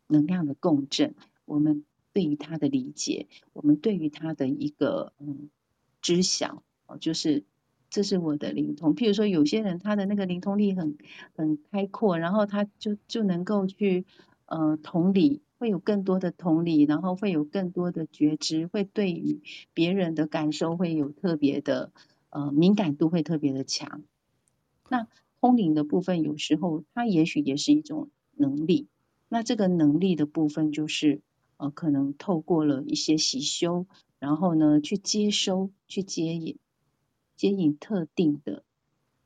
[0.08, 1.16] 能量的共振，
[1.46, 5.50] 我们对于它的理解，我们对于它的一个嗯
[6.00, 7.42] 知晓哦，就是
[7.90, 8.94] 这是我的灵通。
[8.94, 10.96] 譬如说，有些人他的那个灵通力很
[11.34, 14.06] 很开阔，然后他就就能够去
[14.44, 19.40] 呃同理，会有更多的同理，然后会有更多的觉知，会对于
[19.72, 21.92] 别人的感受会有特别的
[22.30, 24.02] 呃敏感度，会特别的强。
[24.88, 25.08] 那
[25.40, 28.86] 通灵的部分，有时候它也许也是一种能力。
[29.28, 31.20] 那这个能力的部分，就是
[31.56, 33.86] 呃，可能透过了一些习修，
[34.18, 36.58] 然后呢，去接收、去接引、
[37.34, 38.62] 接引特定的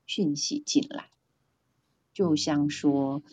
[0.07, 1.11] 讯息进来。
[2.15, 3.33] 就像说，嗯，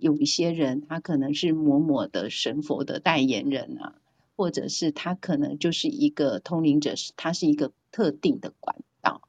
[0.00, 3.94] 有一些人他可能是某某的神佛的代言人啊，
[4.36, 9.22] 或者是他可能就是一个通灵者，是他是一个特定的管道。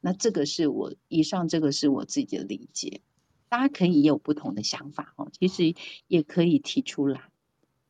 [0.00, 3.00] 那这个是我以上这个是我自己的理解。
[3.50, 5.74] 大家可以也有不同的想法哦，其实
[6.06, 7.22] 也可以提出来。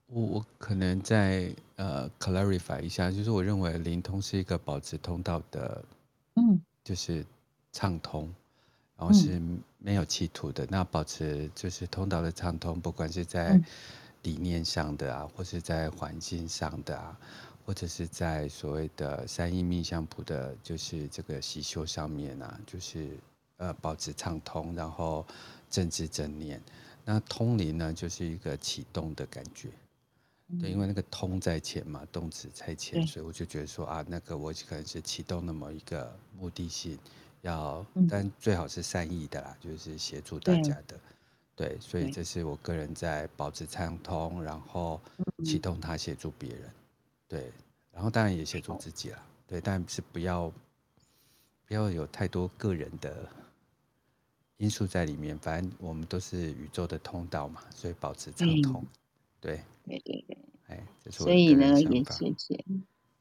[0.06, 5.84] 我我可能再呃 clarify 一下，就是我认为灵通是一个保持通道的，
[6.34, 7.26] 嗯，就是
[7.72, 8.32] 畅通，
[8.98, 9.40] 然后是
[9.78, 10.66] 没有企图的。
[10.66, 13.58] 嗯、那保持就是通道的畅通，不管是在
[14.24, 17.18] 理念上的啊，或是在环境上的啊，
[17.64, 23.16] 或者是在所谓的三一命相谱的，就是这个习修上面啊，就是。
[23.60, 25.26] 呃，保持畅通，然后
[25.68, 26.62] 正知正念。
[27.04, 29.68] 那通灵呢，就是一个启动的感觉。
[30.46, 36.96] 嗯、对，因为那个通在前嘛，动词在前，所以我就觉得说啊，那个我可能是启动那么一个目的性，
[37.42, 40.98] 要，嗯、但最好是善意的啦，就是协助大家的。
[41.54, 45.00] 对，所以这是我个人在保持畅通，然后
[45.44, 46.70] 启动它协助别人。
[47.26, 47.52] 对，
[47.92, 49.22] 然后当然也协助自己啦。
[49.46, 50.52] 对，但是不要
[51.66, 53.28] 不要有太多个人的。
[54.60, 58.82] 因素在里面，反正我们都是宇宙的通道嘛，所以保持畅通。
[58.82, 58.86] 嗯、
[59.40, 60.82] 对，对对对，哎，
[61.12, 62.64] 所以呢，也谢谢，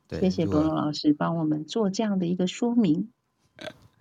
[0.08, 3.12] 对谢谢柏龙老师帮我们做这样的一个说明。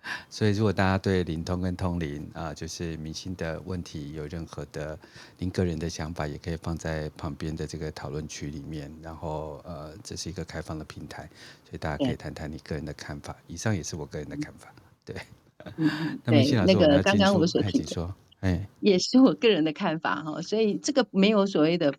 [0.29, 4.97] 所以，如果大家对灵通跟通灵啊，就是明星的问题，有任何的
[5.37, 8.91] 您个人的想法，也可以放在旁边的这个讨论区里面。
[9.01, 11.29] 然后，呃，这是一个开放的平台，
[11.63, 13.35] 所以大家可以谈谈你个人的看法。
[13.47, 15.15] 以上也是我个人的看法，对。
[15.75, 21.93] 嗯，对，那个刚刚我所提的，哎，也是我个人的看法哈，所以这个没有所谓的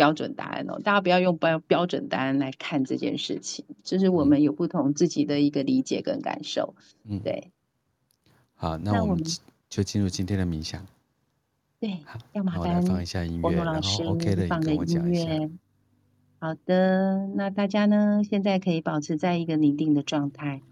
[0.00, 6.74] 标准答案哦，大家不要用标标准答案来看这件事情，就是我们有不同自己的一个理解跟感受，
[7.04, 7.50] 嗯，对。
[8.54, 9.22] 好，那我们
[9.68, 10.86] 就进入今天的冥想。
[11.78, 11.98] 对，
[12.32, 15.50] 要麻烦放一下音乐，然后 OK 的，放的音乐。
[16.38, 20.62] 好的，那大家呢，现在可以保持在一个宁定的状态。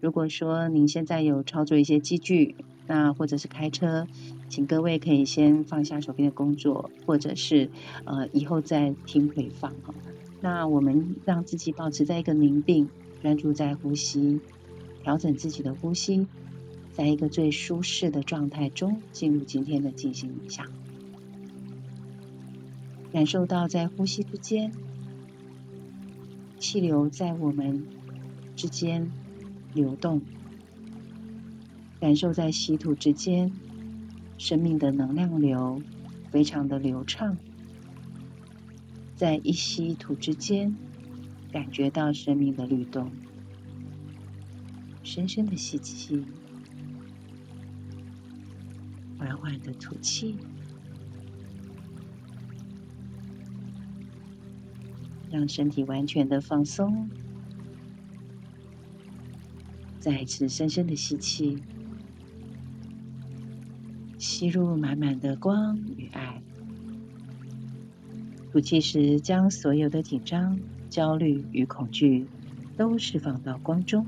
[0.00, 2.54] 如果说您现在有操作一些机具，
[2.86, 4.06] 那或者是开车，
[4.48, 7.70] 请各位可以先放下手边的工作，或者是
[8.04, 9.94] 呃以后再听回放哈。
[10.40, 12.88] 那我们让自己保持在一个宁定，
[13.22, 14.40] 专注在呼吸，
[15.02, 16.26] 调整自己的呼吸，
[16.92, 20.66] 在一个最舒适的状态中进入今天的静心冥想。
[23.12, 24.70] 感受到在呼吸之间，
[26.58, 27.86] 气流在我们
[28.54, 29.10] 之间
[29.72, 30.20] 流动，
[31.98, 33.50] 感受在吸吐之间，
[34.38, 35.82] 生命的能量流
[36.30, 37.36] 非常的流畅，
[39.14, 40.76] 在一吸一吐之间，
[41.50, 43.10] 感觉到生命的律动。
[45.02, 46.24] 深深的吸气，
[49.18, 50.36] 缓缓的吐气。
[55.30, 57.10] 让身体完全的放松，
[59.98, 61.58] 再一次深深的吸气，
[64.36, 66.42] 吸入满满的光与爱。
[68.52, 70.60] 吐气时，将所有的紧张、
[70.90, 72.26] 焦虑与恐惧
[72.76, 74.04] 都释放到光中。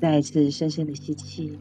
[0.00, 1.56] 再次深深的吸气。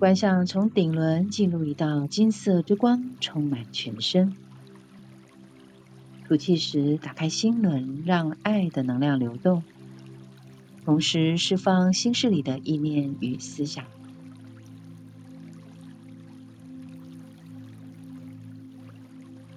[0.00, 4.34] 观想从顶轮进入一道金色之光，充满全身。
[6.26, 9.62] 吐气时，打开心轮，让爱的能量流动，
[10.90, 13.84] 同时释放心事里的意念与思想。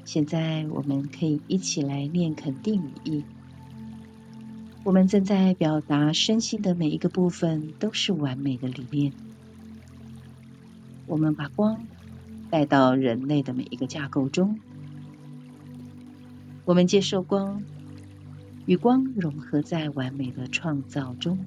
[0.06, 3.24] 现在，我们可以一起来念肯定语意。
[4.84, 9.12] 我们正在表达身心的每一个部分都是完美的理念。
[11.08, 11.88] 我们把光
[12.52, 14.60] 带到人类的每一个架构中，
[16.64, 17.64] 我们接受光，
[18.66, 21.38] 与光融合在完美的创造中，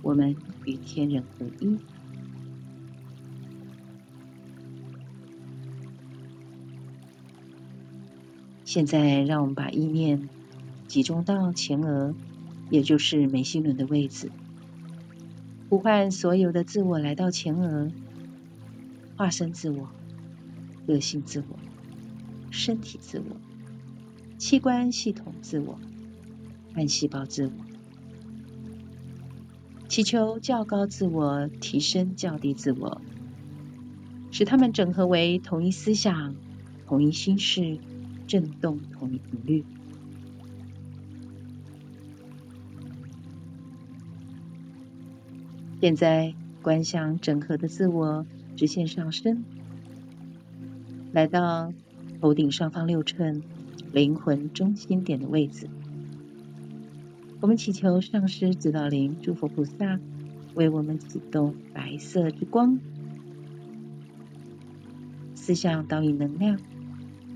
[0.00, 1.78] 我们与天人合一。
[8.64, 10.28] 现在，让我们把意念
[10.86, 12.14] 集中到前额，
[12.70, 14.30] 也就是眉心轮的位置。
[15.68, 17.90] 呼唤所有的自我来到前额，
[19.16, 19.88] 化身自我、
[20.86, 21.58] 个性自我、
[22.50, 23.36] 身体自我、
[24.42, 25.78] 器官系统自我、
[26.74, 27.52] 干细胞自我，
[29.88, 33.00] 祈求较高自我提升较低自我，
[34.32, 36.34] 使它们整合为同一思想、
[36.88, 37.78] 同一心事、
[38.26, 39.64] 震动同一频率。
[45.80, 48.26] 现在，观想整合的自我
[48.56, 49.44] 直线上升，
[51.12, 51.72] 来到
[52.20, 53.40] 头顶上方六寸
[53.92, 55.68] 灵魂中心点的位置。
[57.40, 60.00] 我们祈求上师、指导灵、诸佛菩萨
[60.54, 62.78] 为我们启动白色之光，
[65.34, 66.58] 思想导引能量，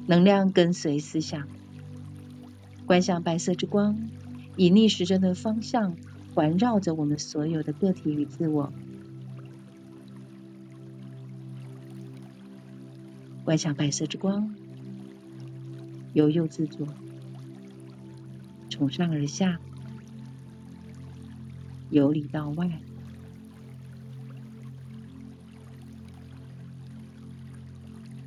[0.06, 1.46] 能量跟随思想。
[2.86, 3.98] 观想白色之光
[4.56, 5.96] 以逆时针的方向。
[6.34, 8.70] 环绕着我们所有的个体与自我，
[13.42, 14.54] 观想白色之光
[16.16, 16.88] 由右至左，
[18.70, 19.60] 从上而下，
[21.90, 22.80] 由里到外，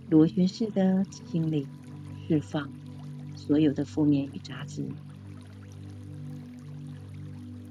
[0.08, 1.66] 螺旋式的清理、
[2.28, 2.70] 释放
[3.36, 4.88] 所有的负面与杂质。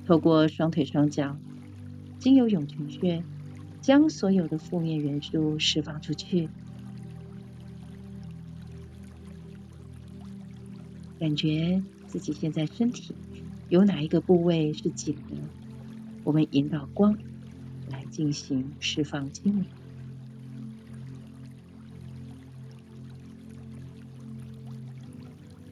[0.05, 1.39] 透过双腿双脚，
[2.19, 3.23] 经由涌泉穴，
[3.81, 6.49] 将所有的负面元素释放出去。
[11.19, 13.15] 感觉自己现在身体
[13.69, 15.37] 有哪一个部位是紧的？
[16.25, 17.17] 我们引导光
[17.91, 19.65] 来进行释放清理。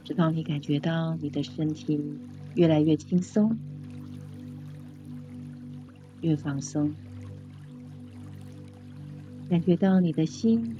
[0.04, 2.00] 直到你感觉到你的身体
[2.54, 3.58] 越来越轻松。
[6.22, 6.92] 越放松，
[9.48, 10.74] 感觉到你的心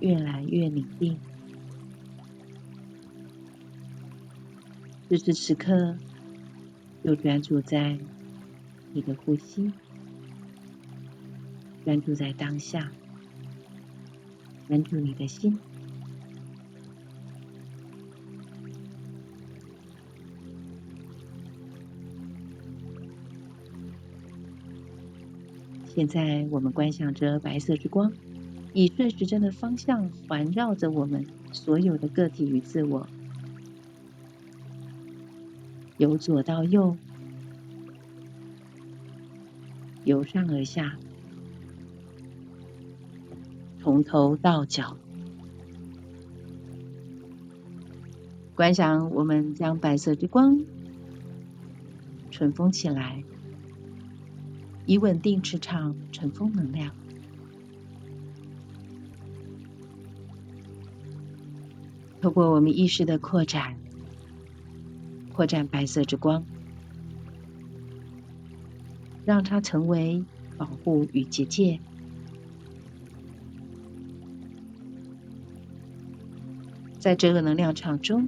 [0.00, 1.16] 越来越宁静。
[5.08, 5.96] 此时此刻，
[7.02, 7.98] 又专注在
[8.92, 9.72] 你的呼吸，
[11.82, 12.92] 专注在当下，
[14.68, 15.58] 专注你的心。
[25.86, 28.12] 现在，我们观想着白色之光，
[28.74, 33.08] 以顺时针的方向环绕着我们所有的个体与自我，
[35.98, 36.96] 由左到右
[40.04, 40.96] 由上而下
[43.80, 44.96] 从头到脚。
[48.54, 50.60] 观想我们将白色之光
[52.30, 53.22] 尘封起来
[54.86, 56.94] 以稳定磁场尘封能量。
[62.20, 63.76] 透过我们意识的扩展
[65.38, 66.44] 扩展白色之光，
[69.24, 70.24] 让它成为
[70.56, 71.78] 保护与结界。
[76.98, 78.26] 在这个能量场中，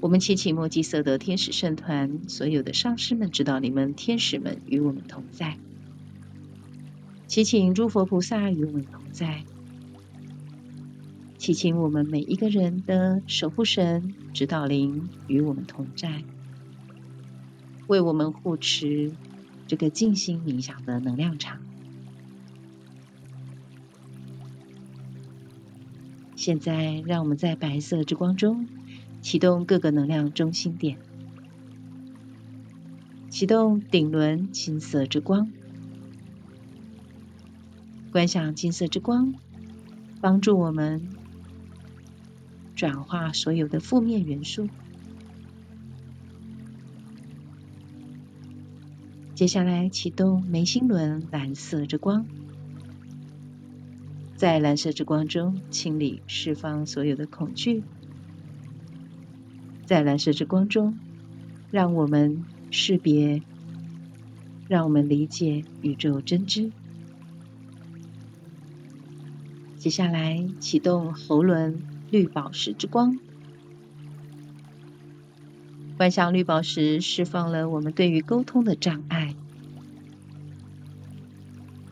[0.00, 5.56] 我们祈请墨基色德天使圣团所有的上师们、指导你们、天使们与我们同在，
[7.28, 9.44] 祈请诸佛菩萨与我们同在。
[11.38, 16.24] 祈请我们每一个人的守护神、指导灵与我们同在，
[17.86, 19.12] 为我们护持
[19.68, 21.60] 这个静心冥想的能量场。
[26.34, 28.66] 现在，让我们在白色之光中
[29.22, 30.98] 启动各个能量中心点，
[33.30, 35.50] 启动顶轮金色之光，
[38.10, 39.34] 观想金色之光
[40.20, 41.16] 帮助我们。
[42.78, 44.68] 转化所有的负面元素。
[49.34, 52.24] 接下来启动眉心轮蓝色之光，
[54.36, 57.82] 在蓝色之光中清理、释放所有的恐惧。
[59.84, 60.96] 在蓝色之光中，
[61.72, 63.42] 让我们识别，
[64.68, 66.70] 让我们理解宇宙真知。
[69.78, 71.97] 接下来启动喉轮。
[72.10, 73.18] 绿宝石之光，
[75.98, 79.34] 观想绿宝石释放了我们对于沟通的障碍，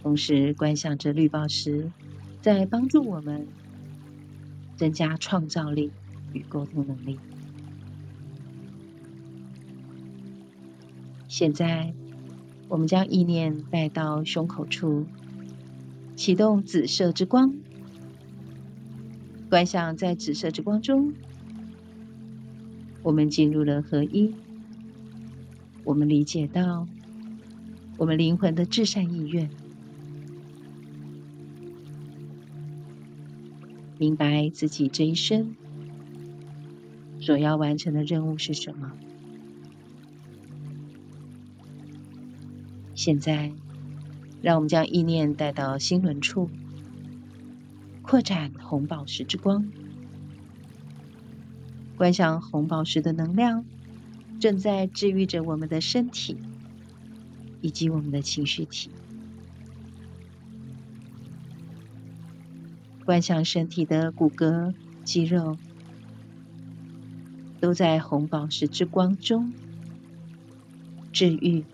[0.03, 1.91] 同时观想着绿宝石
[2.41, 3.47] 在帮助我们
[4.77, 5.93] 增加创造力
[6.33, 7.19] 与沟通能力。
[11.29, 11.93] 现在，
[12.69, 15.05] 我们将意念带到胸口处，
[16.15, 17.55] 启动紫色之光。
[19.49, 21.15] 观想在紫色之光中，
[23.03, 24.35] 我们进入了合一。
[25.85, 26.89] 我们理解到
[27.97, 29.49] 我们灵魂的至善意愿，
[33.99, 35.55] 明白自己这一生
[37.21, 38.93] 所要完成的任务是什么。
[42.97, 43.53] 现在，
[44.43, 46.51] 让我们将意念带到心轮处。
[48.07, 49.69] 扩展红宝石之光，
[51.97, 53.65] 观想红宝石的能量
[54.39, 56.39] 正在治愈着我们的身体
[57.61, 58.93] 以及我们的情绪体。
[63.05, 64.73] 观想身体的骨骼、
[65.05, 65.59] 肌肉
[67.61, 69.53] 都在红宝石之光中
[71.13, 71.65] 治愈。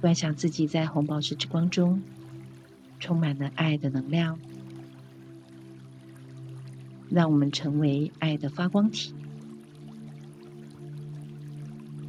[0.00, 2.02] 观想自己在红宝石之光中。
[3.04, 4.38] 充满了爱的能量，
[7.10, 9.14] 让我们成为爱的发光体。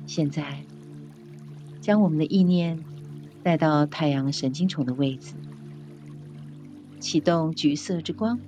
[0.08, 0.64] 现在，
[1.82, 2.80] 将我们的意念
[3.44, 5.34] 带到太阳神经丛的位置，
[7.02, 8.40] 启动橘色之光。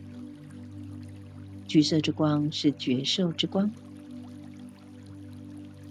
[1.67, 3.69] 橘色之光是觉受之光，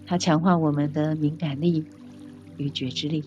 [0.07, 1.85] 它强化我们的敏感力
[2.57, 3.23] 与觉知力。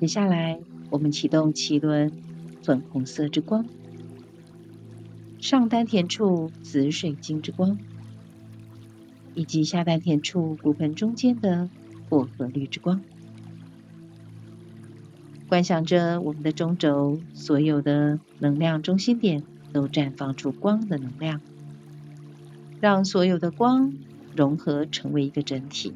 [0.00, 2.10] 接下来，我们启动脐轮
[2.62, 3.66] 粉红色之光，
[5.38, 7.76] 上丹田处紫水晶之光，
[9.34, 11.68] 以及下丹田处骨盆中间的
[12.08, 13.02] 薄荷绿之光。
[15.50, 21.42] 观想着我们的中轴，所有的能量中心点都绽放出光的能量，
[22.80, 23.92] 让所有的光
[24.34, 25.92] 融合成为一个整体。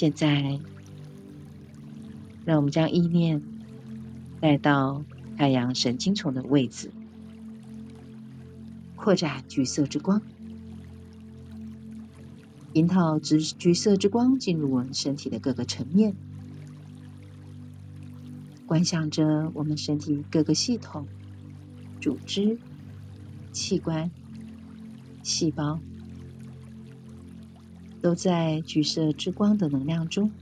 [0.00, 0.60] 现在，
[2.44, 3.42] 让我们将意念
[4.40, 5.04] 带到
[5.36, 6.92] 太阳神经丛的位置，
[8.94, 10.22] 扩展橘色之光，
[12.74, 16.14] 引导橘橘色之光进入我们身体的各个层面，
[18.66, 21.08] 观想着我们身体各个系统、
[22.00, 22.56] 组织、
[23.50, 24.12] 器官、
[25.24, 25.80] 细胞。
[28.08, 30.32] 都在橘色之光的能量中，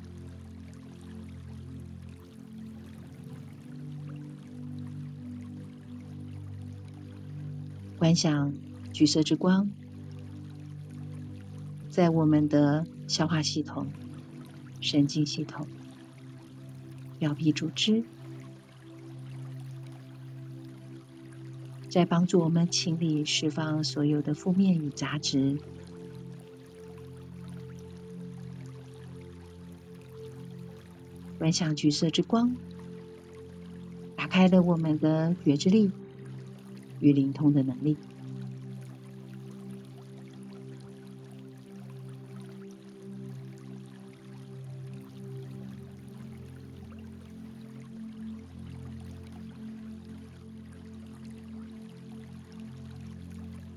[7.98, 8.54] 观想
[8.92, 9.68] 橘色之光
[11.90, 13.88] 在我们的消化系统、
[14.80, 15.66] 神经系统、
[17.18, 18.04] 表皮组织、
[21.90, 25.58] 在帮助我们清理、释放所有的负面与杂质。
[31.38, 32.56] 观想橘色之光，
[34.16, 35.90] 打开了我们的觉知力
[37.00, 37.96] 与灵通的能力。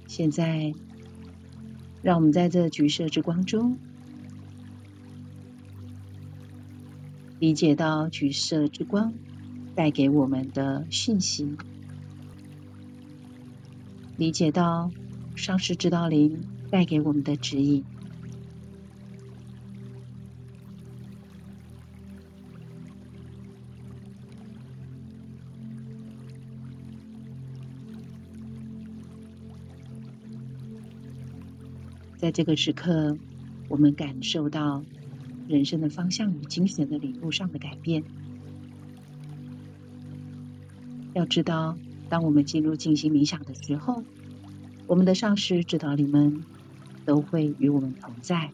[0.08, 0.74] 现在，
[2.02, 3.78] 让我们在这橘色之光中，
[7.40, 9.14] 理解到橘色之光
[9.74, 11.56] 带给我们的讯息，
[14.18, 14.92] 理解到
[15.38, 17.86] 上师指导灵带给我们的指引。
[32.18, 33.18] 在这个时刻，
[33.70, 34.84] 我们感受到
[35.50, 38.04] 人生的方向与精神的领悟上的改变。
[41.16, 41.76] 要知道，
[42.08, 44.04] 当我们进入静心冥想的时候，
[44.86, 46.44] 我们的上师指导你们
[47.04, 48.52] 都会与我们同在。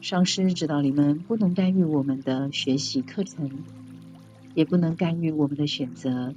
[0.00, 3.48] 上师指导你们不能干预我们的学习课程，
[4.54, 6.34] 也不能干预我们的选择。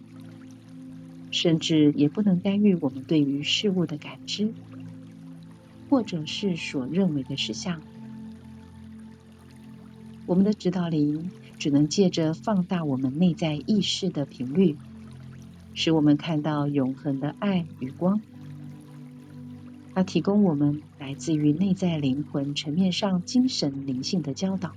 [1.38, 4.52] 甚至也不能干预我们对于事物的感知，
[5.88, 7.80] 或者是所认为的实相。
[10.26, 11.30] 我们的指导灵
[11.60, 14.78] 只能借着放大我们内在意识的频率，
[15.76, 18.20] 使我们看到永恒的爱与光。
[19.94, 24.74] 它提供我们来自于内在灵魂层面上精神灵性的教导。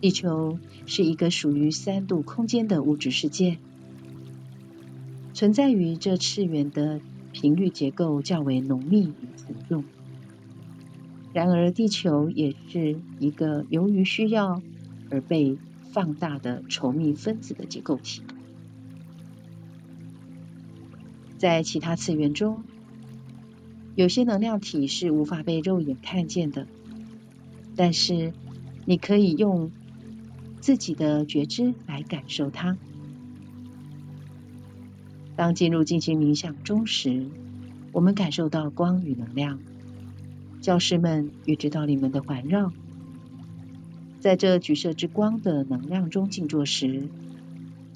[0.00, 3.56] 地球是一个属于三度空间的物质世界。
[5.34, 7.00] 存在于这次元的
[7.32, 9.84] 频率结构较为浓密与沉重，
[11.32, 14.62] 然而地球也是一个由于需要
[15.10, 15.58] 而被
[15.90, 18.22] 放大的稠密分子的结构体。
[21.36, 22.62] 在其他次元中，
[23.96, 26.68] 有些能量体是无法被肉眼看见的，
[27.74, 28.32] 但是
[28.86, 29.72] 你可以用
[30.60, 32.78] 自己的觉知来感受它。
[35.36, 37.26] 当进入静心冥想中时，
[37.92, 39.58] 我们感受到光与能量，
[40.60, 42.72] 教师们与指导灵们的环绕。
[44.20, 47.08] 在这橘色之光的能量中静坐时，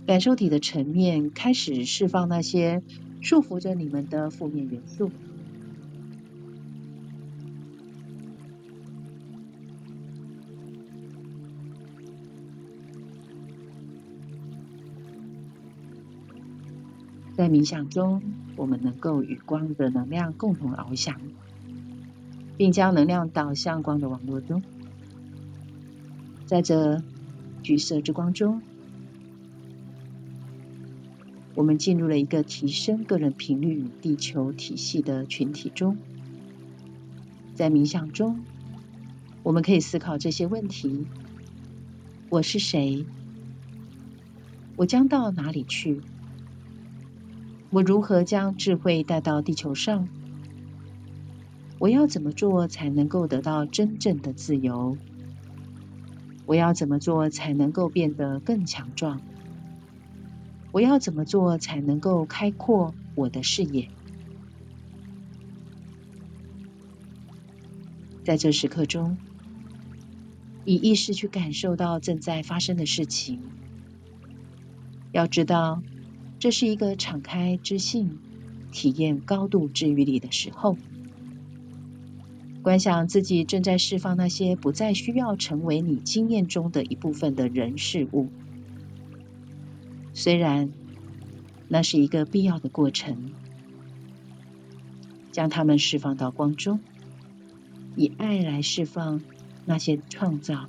[0.07, 2.83] 感受体的层面开始释放那些
[3.21, 5.11] 束缚着你们的负面元素。
[17.49, 18.23] 冥想中，
[18.57, 21.21] 我们能够与光的能量共同翱翔，
[22.57, 24.63] 并将能量导向光的网络中。
[26.47, 27.03] 在这
[27.63, 28.63] 橘色之光中，
[31.55, 35.97] 我们进入了一个提升个人频率与地球体系的群体中。
[37.55, 38.41] 在冥想中，
[39.43, 41.07] 我们可以思考这些问题：
[42.29, 43.05] 我是谁？
[44.77, 46.01] 我将到哪里去？
[47.71, 50.09] 我如何将智慧带到地球上？
[51.79, 54.97] 我要怎么做才能够得到真正的自由？
[56.47, 59.21] 我要怎么做才能够变得更强壮？
[60.73, 63.91] 我要怎么做才能够开阔我的视野？
[68.25, 69.19] 在这时刻中，
[70.65, 73.43] 以意识去感受到正在发生的事情。
[75.13, 75.83] 要知道。
[76.39, 78.19] 这是一个敞开知性、
[78.73, 80.77] 体验高度治愈力的时候。
[82.63, 88.29] 观想自己正在释放那些不再需要成为你经验中的一部分的人事物，
[90.13, 90.71] 虽然
[91.69, 93.33] 那是一个必要的过程。
[95.31, 96.81] 将它们释放到光中，
[97.95, 99.21] 以爱来释放
[99.67, 100.69] 那些创造。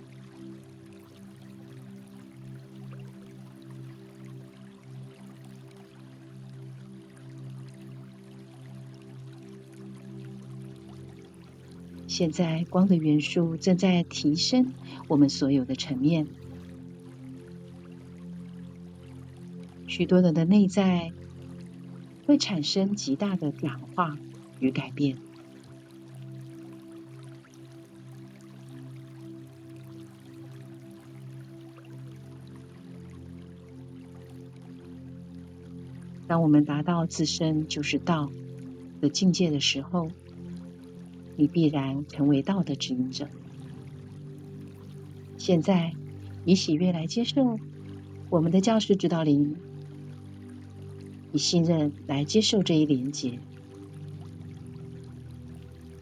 [12.20, 14.74] 现在光的元素正在提升
[15.08, 16.28] 我们所有的层面。
[19.88, 21.14] 许多人的内在
[22.26, 24.18] 会产生极大的转化
[24.60, 25.18] 与改变。
[36.28, 38.30] 当我们达到自身就是道
[39.00, 40.12] 的境界的时候
[41.40, 43.30] 你必然成为道的指引者。
[45.38, 45.94] 现在，
[46.44, 47.58] 以喜悦来接受
[48.30, 49.56] 我们的教师指导灵，
[51.32, 53.40] 以信任来接受这一连结。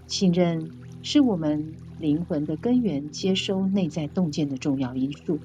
[0.07, 0.71] 信任
[1.03, 5.39] 是我们灵魂的根源，接收内在洞见的重要因素。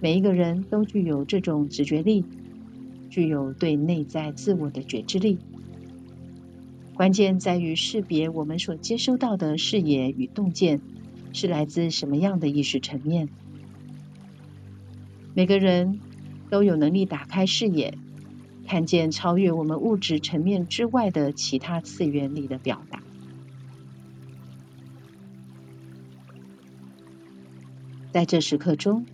[0.00, 2.26] 每一个人都具有这种直觉力。
[3.08, 5.38] 具有对内在自我的觉知力，
[7.00, 10.82] 关键在于识别我们所接收到的视野与洞见
[11.32, 13.30] 是来自什么样的意识层面。
[15.32, 15.98] 每个人
[16.50, 17.96] 都有能力打开视野，
[18.66, 23.02] 看见超越我们物质层面之外的其他次元里的表达。
[28.12, 29.06] 在这时刻中。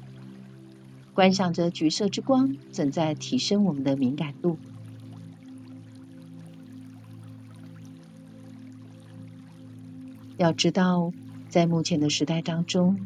[1.14, 4.58] 观想着橘色之光正在提升我们的敏感度。
[10.36, 11.12] 要知道，
[11.48, 13.00] 在目前的时代当中，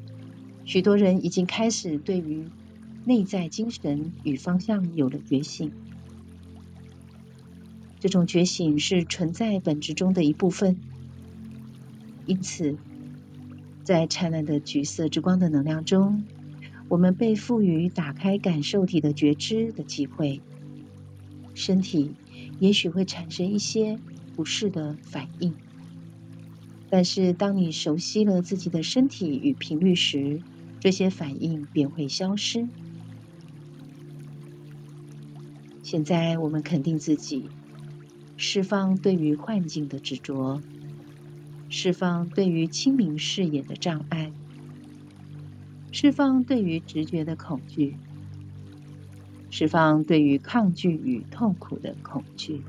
[0.65, 2.45] 许多人已经开始对于
[3.05, 5.73] 内在精神与方向有了觉醒。
[7.99, 10.79] 这种觉醒是存在本质中的一部分。
[12.27, 12.77] 因此，
[13.85, 16.25] 在灿烂的橘色之光的能量中。
[16.89, 20.41] 我们被赋予打开感受体的觉知的机会，
[21.55, 22.17] 身体
[22.59, 23.97] 也许会产生一些
[24.35, 25.55] 不适的反应，
[26.91, 30.43] 但是当你熟悉了自己的身体与频率时，
[30.81, 32.69] 这些反应便会消失。
[35.83, 37.49] 现在我们肯定自己，
[38.37, 40.61] 释放对于幻境的执着，
[41.69, 44.33] 释放对于清明视野的障碍。
[45.93, 47.97] 释放对于直觉的恐惧，
[49.51, 52.63] 释放对于抗拒与痛苦的恐惧，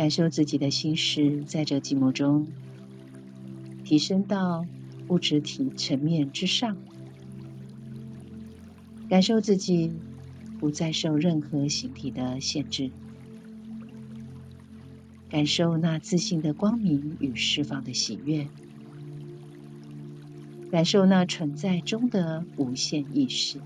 [0.00, 2.46] 感受自己的心识在这寂寞中
[3.84, 4.64] 提升到
[5.08, 6.74] 物质体层面之上，
[9.10, 9.92] 感受自己
[10.58, 12.90] 不再受任何形体的限制。
[15.28, 18.48] 感受那自信的光明与释放的喜悦，
[20.70, 23.60] 感受那存在中的无限意识。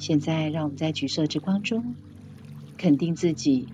[0.00, 1.94] 现在，让我们在橘色之光中
[2.78, 3.68] 肯定自己，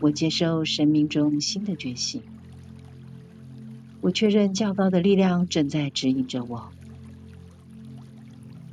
[0.00, 2.20] 我接受生命中新的觉醒。
[4.02, 6.70] 我确认较高的力量正在指引着我。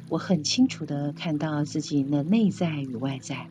[0.10, 3.47] 我很清楚的看到自己的内在与外在。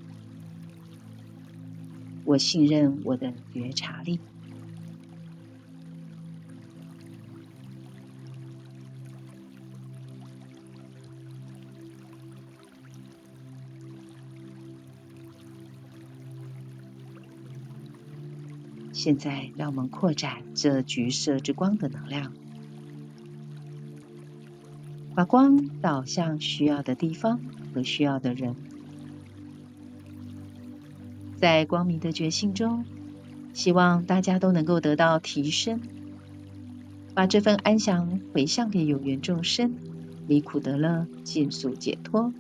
[2.25, 4.21] 我信任我的觉察力。
[19.05, 22.33] 现在，让我们扩展这橘色之光的能量，
[25.17, 27.41] 把光导向需要的地方
[27.75, 28.55] 和需要的人。
[31.35, 32.85] 在光明的觉醒中，
[33.53, 35.81] 希望大家都能够得到提升，
[37.13, 39.75] 把这份安详回向给有缘众生，
[40.29, 42.33] 离苦得乐，尽速解脱。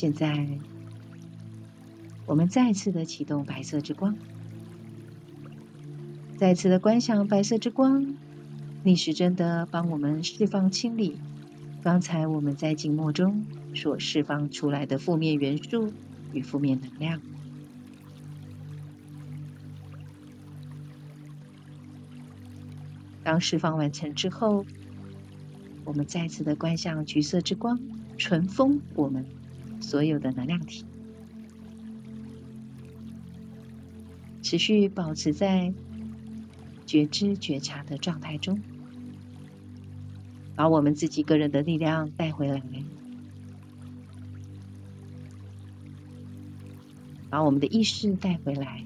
[0.00, 0.46] 现在，
[2.24, 4.16] 我们再次的启动白色之光，
[6.36, 8.14] 再次的观想白色之光，
[8.84, 11.18] 逆时针的帮我们释放清理
[11.82, 13.44] 刚才我们在静默中
[13.74, 15.92] 所释放出来的负面元素
[16.32, 17.20] 与负面能量。
[23.24, 24.64] 当释放完成之后，
[25.84, 27.80] 我们再次的观想橘色之光，
[28.16, 29.26] 尘封我们。
[29.88, 30.84] 所有的能量体，
[34.42, 35.72] 持续保持在
[36.84, 38.60] 觉知觉察的状态中，
[40.54, 42.62] 把我们自己个人的力量带回来，
[47.30, 48.84] 把我们的意识带回来。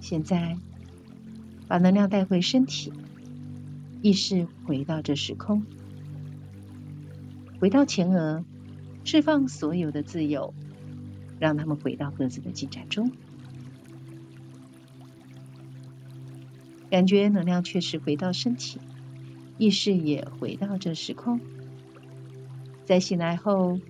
[0.00, 0.58] 现在，
[1.68, 2.92] 把能量带回身体。
[4.00, 5.64] 意识回到这时空，
[7.60, 8.44] 回到前额，
[9.04, 10.54] 释放所有的自由，
[11.40, 13.10] 让他们回到各自的进展中。
[16.88, 18.78] 感觉能量确实回到身体，
[19.58, 21.40] 意识也回到这时空。
[22.84, 23.80] 在醒来后，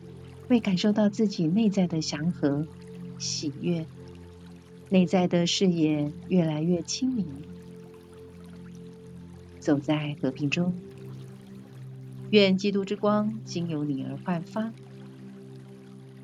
[0.49, 2.67] 会感受到自己内在的祥和、
[3.19, 3.87] 喜悦，
[4.89, 7.27] 内在的视野越来越清明，
[9.59, 10.75] 走在和平中。
[12.31, 14.73] 愿基督之光经由你而焕发，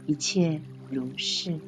[0.07, 1.59] 一切如是。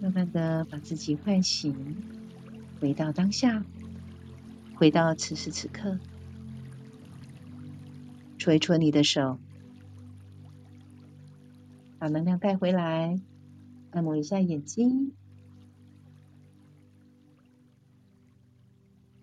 [0.00, 1.96] 慢慢的把自己唤醒，
[2.80, 3.64] 回到当下，
[4.74, 5.98] 回到此时此刻。
[8.38, 9.38] 搓一搓你的手，
[11.98, 13.18] 把能量带回来，
[13.96, 15.16] 按摩一下眼睛，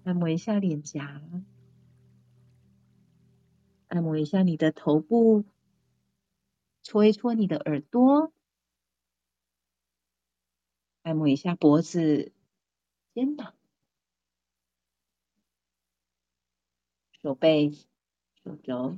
[0.04, 1.22] 按摩一下脸颊，
[3.90, 5.46] 按摩一下你的头部，
[6.82, 8.34] 搓一搓你的耳朵。
[11.04, 12.32] 按摩一下脖子、
[13.14, 13.54] 肩膀、
[17.12, 17.70] 手背、
[18.44, 18.98] 手肘，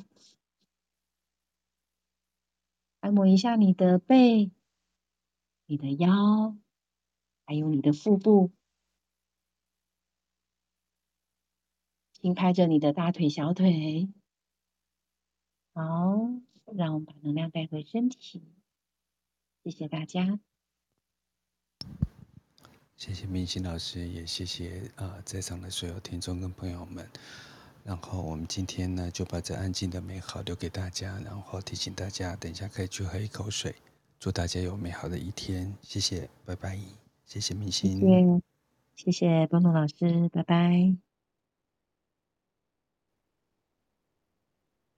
[3.01, 4.51] 按摩一下你的背、
[5.67, 6.55] 你的腰，
[7.45, 8.51] 还有你的腹部，
[12.13, 14.13] 轻拍着你的大腿、小腿。
[15.73, 15.83] 好，
[16.75, 18.43] 让我们把能量带回身体。
[19.63, 20.39] 谢谢大家。
[22.95, 27.09] 谢谢明心老师，也谢谢啊、在场的所有听众跟朋友们。
[27.83, 33.75] 然后我们今天呢，就把这安静的美好留给大家，然后提醒大家，等一下可以去喝一口水。
[34.19, 36.79] 祝大家有美好的一天，谢谢，拜拜，
[37.25, 38.41] 谢谢明星，谢谢，
[38.95, 41.04] 谢谢波诺老师，拜拜。